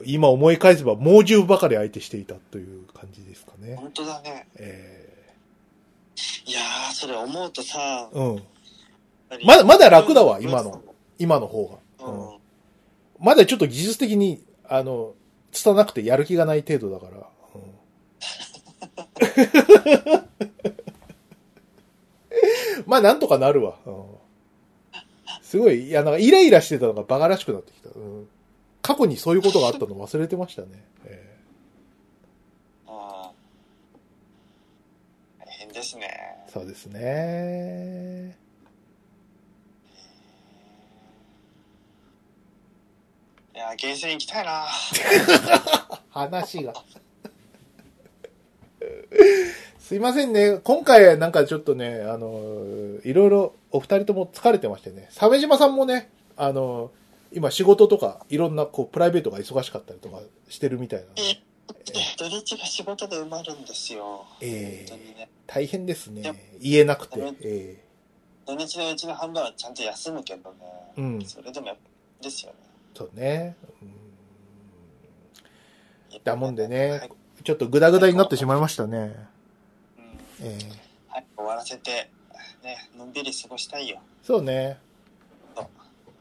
[0.06, 3.78] 今思い返せば猛獣ばかり相手していたという感じですかね。
[3.78, 4.48] 本当だね。
[4.58, 5.08] え
[6.46, 8.44] いやー、それ思うとさ、ーうん。
[9.46, 10.84] まだまだ楽だわ今の。
[11.18, 12.06] 今の方が。
[12.06, 12.38] ううんん。
[13.20, 15.14] まだちょっと技術的に、あの、
[15.52, 17.28] 拙なくてやる気がない程度だから。
[19.20, 19.24] う
[22.82, 23.78] んまあなんとかなるわ。
[23.86, 24.06] うん
[25.42, 27.90] すごい、いや、なんかイライラしてたのがバカらしくなってきた。
[27.90, 28.28] うん
[28.82, 30.68] 過去にそういうことがあったの忘れてましたね。
[31.06, 31.38] え
[32.86, 36.08] あー大変ですね。
[36.48, 38.38] ーそうですね。
[43.56, 44.68] いやー、ゲーセン行きたいな
[46.12, 46.74] 話が。
[49.80, 50.60] すいませんね。
[50.64, 55.08] 今回なんかちょっとね、あの、いろいろお二人とも疲れてましてね。
[55.12, 56.92] 鮫島さんもね、あの、
[57.32, 61.22] 今仕事とかいろんなこうプライベートが忙しかったりとかしてるみたいなので、
[62.18, 64.26] 土日が仕事で埋まるんですよ。
[64.42, 65.30] え本当にね。
[65.46, 66.24] 大変ですね。
[66.60, 67.20] 言えなくて。
[67.42, 67.84] え
[68.46, 70.58] 土日のうちの半分はちゃんと休むけどね。
[70.98, 72.58] うんそれでもやっぱですよね。
[72.94, 73.56] ーそうね。
[73.82, 73.98] うん
[76.24, 77.10] だもんでねはい
[77.48, 78.98] ちょっとグダグダになってしまいましたね。
[78.98, 79.08] うん
[80.42, 80.70] えー
[81.08, 82.10] はい、終わらせて、
[82.62, 84.02] ね、のんびり過ごしたいよ。
[84.22, 84.78] そうね。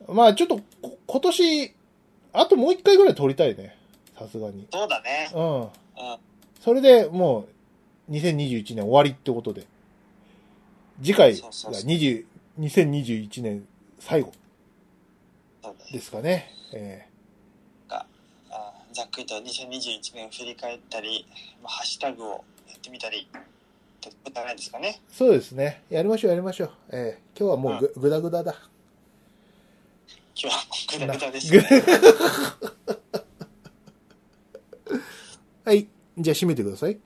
[0.06, 1.74] まあちょっとこ今年、
[2.32, 3.76] あともう一回ぐらい撮りたいね。
[4.16, 4.68] さすがに。
[4.72, 5.28] そうだね。
[5.34, 5.62] うん。
[5.62, 5.70] うん。
[6.60, 7.48] それでも
[8.08, 9.66] う、2021年終わりってことで。
[11.02, 12.24] 次回がそうそうそう20
[12.60, 13.66] 2021年
[13.98, 14.30] 最後
[15.90, 16.52] ですかね。
[16.72, 17.05] えあ
[18.96, 21.26] ざっくりと2021年を振り返ったり、
[21.62, 23.42] まあ、ハッシュタグをやってみたりっ
[24.00, 25.02] てこといですかね。
[25.12, 25.82] ーそうですね。
[25.90, 26.70] やりましょう、やりましょう。
[26.88, 28.54] えー今日はもうぐ,、ぐだぐだだ。
[30.34, 30.64] 今日は
[30.98, 31.58] グダグダでしたね。
[35.66, 35.86] はい。
[36.16, 36.98] じゃあ締めてください。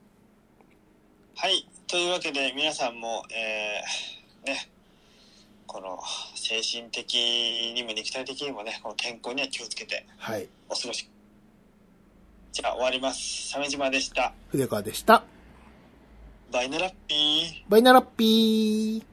[1.35, 1.69] はい。
[1.89, 4.71] というわけで皆さんも、えー、ね、
[5.67, 5.99] この
[6.37, 7.15] 精神的
[7.75, 10.47] にも肉体的にもね、この健康には気をつけてはい。
[10.69, 11.10] お過ごし。
[12.53, 13.51] じゃあ終わります。
[13.51, 14.33] 鮫島でした。
[14.49, 15.23] 筆川でした。
[16.53, 17.71] バイナラッピー。
[17.71, 19.10] バイナラッピー。